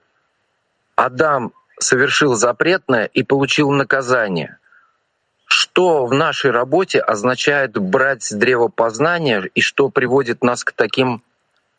Адам 0.96 1.52
совершил 1.78 2.36
запретное 2.36 3.06
и 3.06 3.22
получил 3.22 3.70
наказание. 3.72 4.58
Что 5.46 6.06
в 6.06 6.14
нашей 6.14 6.52
работе 6.52 7.00
означает 7.00 7.78
брать 7.78 8.24
с 8.24 8.32
древа 8.32 8.68
познания 8.68 9.50
и 9.54 9.62
что 9.62 9.90
приводит 9.90 10.44
нас 10.44 10.64
к 10.64 10.72
таким 10.72 11.22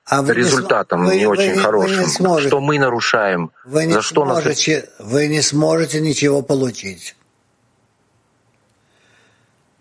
а 0.04 0.22
результатам 0.24 1.04
не, 1.04 1.08
вы, 1.08 1.16
не 1.16 1.26
очень 1.26 1.54
вы, 1.54 1.60
хорошим? 1.60 1.96
Вы 1.96 2.04
не 2.04 2.10
сможете, 2.10 2.48
что 2.48 2.60
мы 2.60 2.78
нарушаем? 2.78 3.50
Вы 3.64 3.86
не 3.86 3.92
За 3.94 4.02
что 4.02 4.24
сможете, 4.24 4.76
нас... 4.98 5.10
Вы 5.10 5.26
не 5.26 5.42
сможете 5.42 6.00
ничего 6.00 6.42
получить. 6.42 7.16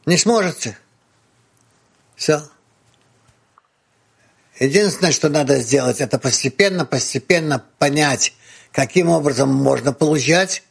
Не 0.07 0.17
сможете. 0.17 0.77
Все. 2.15 2.41
Единственное, 4.59 5.11
что 5.11 5.29
надо 5.29 5.59
сделать, 5.59 6.01
это 6.01 6.17
постепенно, 6.17 6.85
постепенно 6.85 7.63
понять, 7.77 8.33
каким 8.71 9.09
образом 9.09 9.53
можно 9.53 9.93
получать 9.93 10.63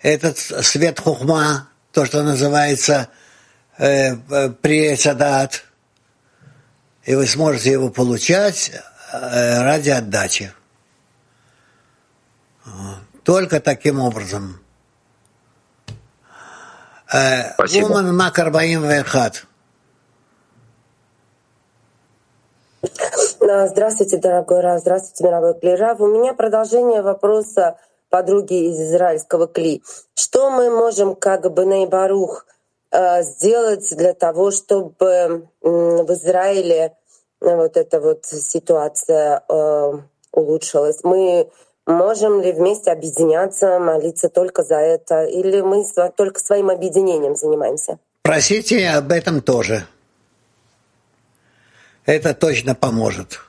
этот 0.00 0.38
свет 0.38 1.00
хухма, 1.00 1.68
то, 1.96 2.04
что 2.04 2.22
называется 2.22 3.08
э, 3.78 4.16
э 4.30 4.50
приесадат, 4.50 5.64
и 7.04 7.14
вы 7.14 7.26
сможете 7.26 7.70
его 7.70 7.88
получать 7.88 8.70
э, 9.14 9.62
ради 9.62 9.88
отдачи. 9.88 10.52
Только 13.22 13.60
таким 13.60 13.98
образом. 14.00 14.60
Э, 17.10 17.54
Спасибо. 17.54 17.86
Уман 17.86 18.14
Макарбаим 18.14 18.86
Вехат. 18.86 19.46
Здравствуйте, 23.40 24.18
дорогой 24.18 24.60
Рав. 24.60 24.80
Здравствуйте, 24.80 25.24
мировой 25.24 25.58
Кли. 25.58 25.74
Рав, 25.76 25.98
у 26.00 26.08
меня 26.08 26.34
продолжение 26.34 27.00
вопроса 27.00 27.78
подруги 28.08 28.70
из 28.70 28.80
израильского 28.80 29.46
Кли. 29.46 29.82
Что 30.14 30.50
мы 30.50 30.70
можем, 30.70 31.14
как 31.14 31.52
бы, 31.52 31.64
Нейбарух, 31.64 32.46
э, 32.90 33.22
сделать 33.22 33.88
для 33.96 34.14
того, 34.14 34.50
чтобы 34.50 35.48
в 35.60 36.12
Израиле 36.12 36.96
вот 37.40 37.76
эта 37.76 38.00
вот 38.00 38.24
ситуация 38.26 39.42
э, 39.48 39.92
улучшилась? 40.32 41.00
Мы 41.02 41.50
можем 41.86 42.40
ли 42.40 42.52
вместе 42.52 42.90
объединяться, 42.90 43.78
молиться 43.78 44.28
только 44.28 44.62
за 44.62 44.76
это? 44.76 45.24
Или 45.24 45.60
мы 45.60 45.86
только 46.16 46.40
своим 46.40 46.70
объединением 46.70 47.36
занимаемся? 47.36 47.98
Просите 48.22 48.88
об 48.88 49.12
этом 49.12 49.40
тоже. 49.40 49.86
Это 52.04 52.34
точно 52.34 52.74
поможет. 52.74 53.40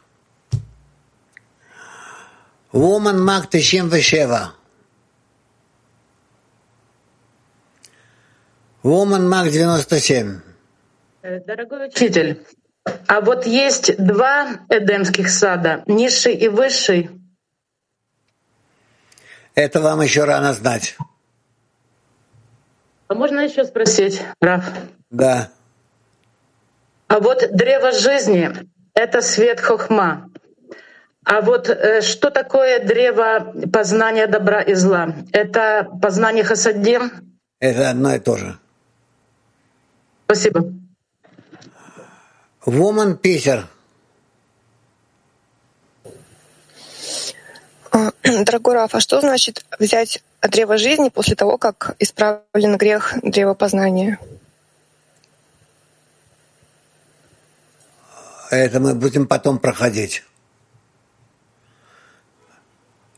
Woman 2.73 3.19
Mag 3.19 3.49
97. 3.49 4.51
Woman 8.83 9.27
Mag 9.27 9.49
97. 9.49 10.41
Дорогой 11.45 11.87
учитель, 11.87 12.45
а 13.07 13.21
вот 13.21 13.45
есть 13.45 13.97
два 13.97 14.59
эдемских 14.69 15.29
сада, 15.29 15.83
низший 15.87 16.35
и 16.35 16.47
высший. 16.49 17.09
Это 19.55 19.81
вам 19.81 20.01
еще 20.01 20.25
рано 20.25 20.53
знать. 20.53 20.97
А 23.07 23.15
можно 23.15 23.39
еще 23.39 23.63
спросить, 23.63 24.21
Раф? 24.41 24.65
Да. 25.09 25.51
А 27.07 27.19
вот 27.19 27.45
древо 27.51 27.93
жизни— 27.93 28.51
это 28.93 29.21
свет 29.21 29.61
хохма. 29.61 30.26
А 31.29 31.41
вот 31.41 31.69
э, 31.69 31.99
что 31.99 32.29
такое 32.29 32.79
древо 32.79 33.53
познания 33.73 34.27
добра 34.27 34.61
и 34.61 34.73
зла? 34.75 35.13
Это 35.33 35.85
познание 36.01 36.45
хасадим? 36.45 37.11
Это 37.59 37.89
одно 37.89 38.15
и 38.15 38.19
то 38.19 38.37
же. 38.37 38.57
Спасибо. 40.23 40.71
Woman 42.65 43.17
Питер. 43.17 43.67
Дорогой 48.23 48.75
Раф, 48.75 48.95
а 48.95 49.01
что 49.01 49.19
значит 49.19 49.65
взять 49.79 50.23
древо 50.41 50.77
жизни 50.77 51.09
после 51.09 51.35
того, 51.35 51.57
как 51.57 51.97
исправлен 51.99 52.77
грех 52.77 53.15
древа 53.21 53.53
познания? 53.53 54.17
Это 58.49 58.79
мы 58.79 58.95
будем 58.95 59.27
потом 59.27 59.59
проходить. 59.59 60.23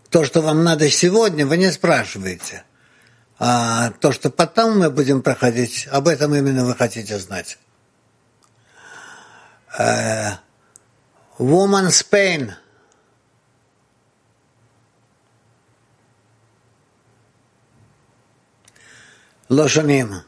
То, 0.10 0.26
что 0.26 0.42
вам 0.42 0.64
надо 0.64 0.90
сегодня, 0.90 1.46
вы 1.46 1.58
не 1.58 1.72
спрашиваете. 1.72 2.64
А 3.38 3.92
то, 3.92 4.12
что 4.12 4.30
потом 4.30 4.80
мы 4.80 4.90
будем 4.90 5.22
проходить, 5.22 5.88
об 5.92 6.08
этом 6.08 6.36
именно 6.36 6.66
вы 6.66 6.76
хотите 6.76 7.18
знать. 7.20 7.58
Uh, 9.80 10.34
woman 11.38 11.90
Spain. 11.90 12.54
Лошаним. 19.48 20.24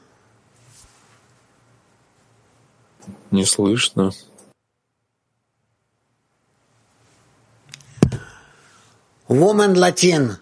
Не 3.32 3.46
слышно. 3.46 4.12
Woman 9.32 9.76
Latin. 9.76 10.36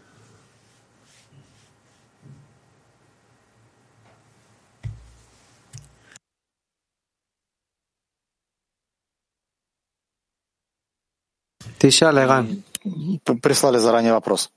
Прислали 13.43 13.77
заранее 13.77 14.13
вопрос. 14.13 14.49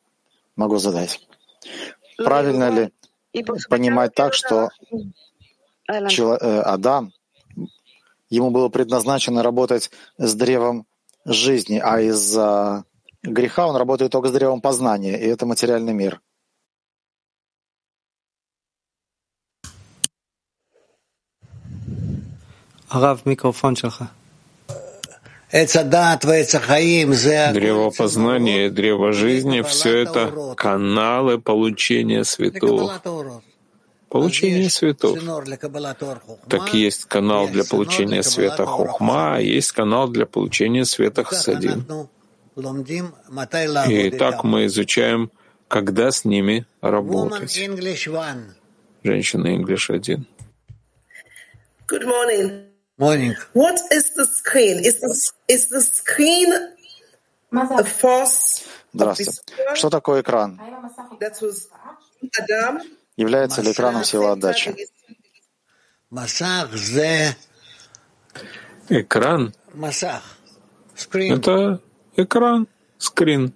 Могу 0.56 0.78
задать. 0.78 1.20
Правильно 2.16 2.70
ли 2.70 2.92
понимать 3.68 4.14
так, 4.14 4.32
что 4.32 4.70
э, 5.88 6.60
Адам, 6.62 7.12
ему 8.30 8.50
было 8.50 8.70
предназначено 8.70 9.42
работать 9.42 9.90
с 10.16 10.34
древом 10.34 10.86
жизни, 11.26 11.78
а 11.78 12.00
из-за 12.00 12.84
греха 13.22 13.66
он 13.66 13.76
работает 13.76 14.12
только 14.12 14.28
с 14.28 14.32
древом 14.32 14.60
познания, 14.60 15.18
и 15.18 15.26
это 15.26 15.46
материальный 15.46 15.92
мир. 15.92 16.20
Рав, 22.90 23.24
микрофон 23.24 23.76
шелха. 23.76 24.10
Древо 27.52 27.90
познания, 27.90 28.70
древо 28.70 29.12
жизни— 29.12 29.60
все 29.62 29.98
это 29.98 30.54
каналы 30.56 31.38
получения 31.38 32.24
святого. 32.24 33.00
Получение 34.08 34.70
светов. 34.70 35.18
Так 36.48 36.74
есть 36.74 37.04
канал 37.06 37.48
для 37.48 37.64
получения 37.64 38.22
света 38.22 38.66
Хухма, 38.66 39.36
а 39.36 39.40
есть 39.40 39.72
канал 39.72 40.08
для 40.08 40.26
получения 40.26 40.84
света 40.84 41.24
Хасадин. 41.24 41.86
И 42.56 44.10
так 44.10 44.44
мы 44.44 44.66
изучаем, 44.66 45.30
когда 45.68 46.10
с 46.10 46.24
ними 46.24 46.66
работать. 46.80 47.50
Женщина 49.02 49.46
English 49.48 49.90
1. 49.90 50.26
Good 51.88 52.04
morning. 52.04 52.66
Morning. 52.98 53.34
What 53.54 53.78
is 53.90 54.14
the 54.16 54.26
screen? 54.26 54.78
Is 54.84 55.00
the, 55.00 55.12
is 55.48 55.68
the 55.68 55.80
screen 55.80 56.52
the 57.50 57.84
force 57.84 58.64
Здравствуйте. 58.92 59.32
Что 59.74 59.90
такое 59.90 60.20
экран? 60.20 60.60
Adam? 62.38 62.80
Является 63.16 63.62
ли 63.62 63.72
экраном 63.72 64.04
сила 64.04 64.32
отдачи? 64.32 64.76
Экран— 68.88 69.54
это 71.08 71.80
экран, 72.16 72.66
скрин. 72.98 73.52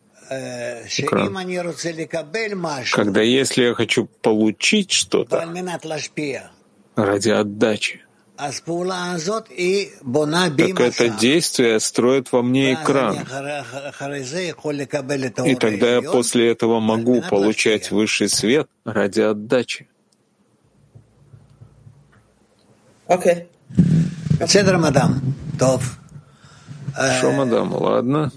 Экран. 0.98 1.34
Когда 2.92 3.20
если 3.20 3.64
я 3.64 3.74
хочу 3.74 4.06
получить 4.22 4.90
что-то 4.90 5.46
ради 6.96 7.30
отдачи, 7.30 8.02
так 8.36 8.54
это 10.80 11.08
действие 11.08 11.80
строит 11.80 12.32
во 12.32 12.42
мне 12.42 12.74
экран. 12.74 13.16
И 15.44 15.54
тогда 15.54 15.94
я 15.94 16.02
после 16.02 16.50
этого 16.50 16.80
могу 16.80 17.22
получать 17.22 17.90
высший 17.90 18.28
свет 18.28 18.68
ради 18.84 19.20
отдачи. 19.20 19.88
Окей. 23.06 23.46
Седр, 24.46 24.76
мадам. 24.78 25.20
Тов. 25.58 25.98
Хорошо, 26.96 27.32
мадам, 27.32 27.74
ладно. 27.74 28.30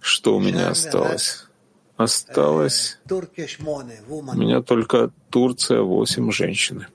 Что 0.00 0.36
у 0.36 0.40
меня 0.40 0.70
осталось? 0.70 1.46
Осталось... 1.96 2.98
У 3.08 4.36
меня 4.36 4.60
только 4.62 5.10
Турция, 5.30 5.80
восемь 5.82 6.30
женщин. 6.32 6.86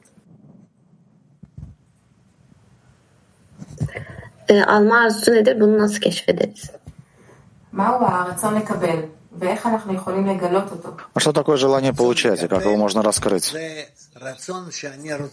Alma 4.68 5.00
arzusu 5.06 5.32
nedir? 5.32 5.60
Bunu 5.60 5.78
nasıl 5.78 6.00
keşfederiz? 6.00 6.72
А 11.14 11.20
что 11.20 11.32
такое 11.34 11.58
желание 11.58 11.94
получать 11.94 12.44
и 12.44 12.48
как 12.48 12.66
его 12.66 12.76
можно 12.76 13.02
раскрыть? 13.02 13.54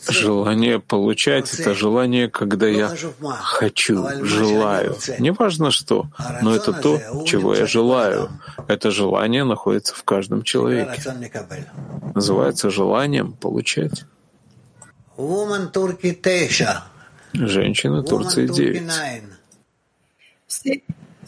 Желание 0.09 0.79
получать— 0.81 1.53
это 1.59 1.75
желание, 1.75 2.29
когда 2.31 2.67
я 2.67 2.95
хочу, 3.41 4.07
желаю. 4.25 4.97
Неважно 5.19 5.71
что, 5.71 6.07
но 6.43 6.55
это 6.55 6.73
то, 6.73 6.99
чего 7.27 7.55
я 7.55 7.67
желаю. 7.67 8.31
Это 8.67 8.91
желание 8.91 9.45
находится 9.45 9.95
в 9.95 10.03
каждом 10.05 10.43
человеке. 10.43 11.03
Называется 12.15 12.71
желанием 12.71 13.33
получать. 13.33 14.05
Женщина 17.35 18.03
Турции 18.03 18.47
9. 18.47 18.83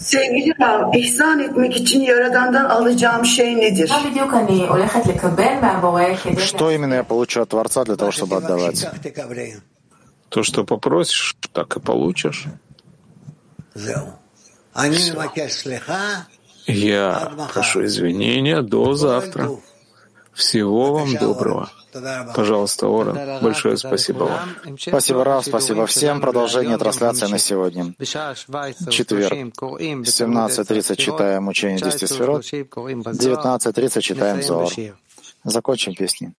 Sevgili 0.00 0.54
Rab, 0.60 0.94
ihsan 0.94 1.40
etmek 1.40 1.76
için 1.76 2.00
Yaradan'dan 2.00 2.64
alacağım 2.64 3.24
şey 3.24 3.56
nedir? 3.56 3.90
Что 6.38 6.70
именно 6.70 6.94
я 6.94 7.04
получу 7.04 7.42
от 7.42 7.50
Творца 7.50 7.84
для 7.84 7.96
того, 7.96 8.10
чтобы 8.10 8.36
отдавать? 8.36 8.86
То, 10.30 10.42
что 10.42 10.64
попросишь, 10.64 11.36
так 11.52 11.76
и 11.76 11.80
получишь. 11.80 12.46
Я 16.66 17.32
прошу 17.52 17.84
извинения 17.84 18.62
до 18.62 18.94
завтра. 18.94 19.50
Всего 20.40 20.94
вам 20.94 21.14
доброго. 21.16 21.70
Пожалуйста, 22.34 22.88
Ора, 22.88 23.40
большое 23.42 23.76
спасибо 23.76 24.24
вам. 24.24 24.56
Спасибо, 24.78 25.24
Рав, 25.24 25.44
спасибо 25.44 25.86
всем. 25.86 26.20
Продолжение 26.20 26.78
трансляции 26.78 27.26
на 27.26 27.38
сегодня. 27.38 27.94
Четверг. 28.90 29.32
17.30 29.32 30.96
читаем 30.96 31.48
учение 31.48 31.78
10 31.78 32.08
сферот. 32.08 32.42
19.30 32.44 34.00
читаем 34.00 34.42
Зор. 34.42 34.70
Закончим 35.44 35.94
песни. 35.94 36.32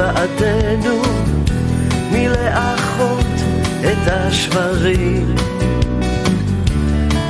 בעדנו 0.00 1.02
מלאחות 2.12 3.26
את 3.80 4.06
השברים? 4.06 5.34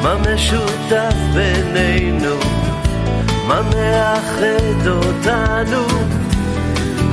מה 0.03 0.15
משותף 0.17 1.15
בינינו? 1.35 2.37
מה 3.47 3.63
מאחד 3.63 4.87
אותנו? 4.87 5.87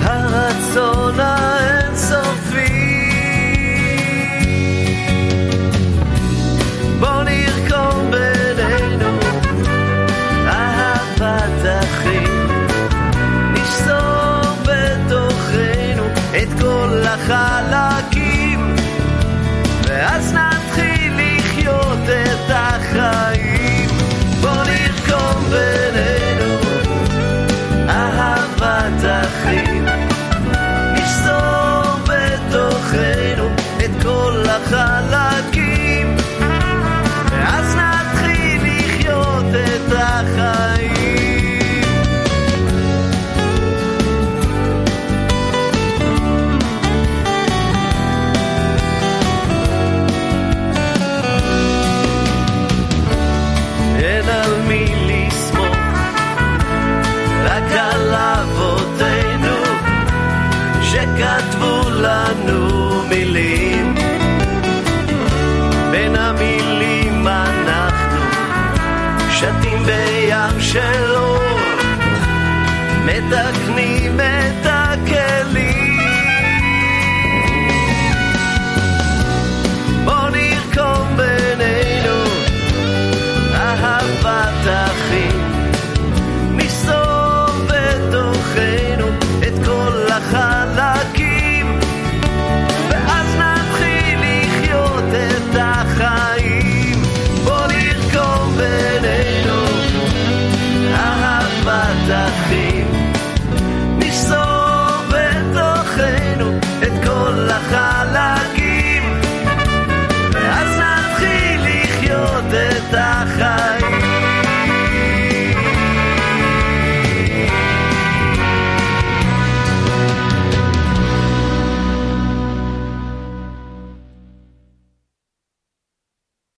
הרצון 0.03 1.19
האינסופי 1.19 2.67
בוא 6.99 7.23
נרקום 7.23 7.56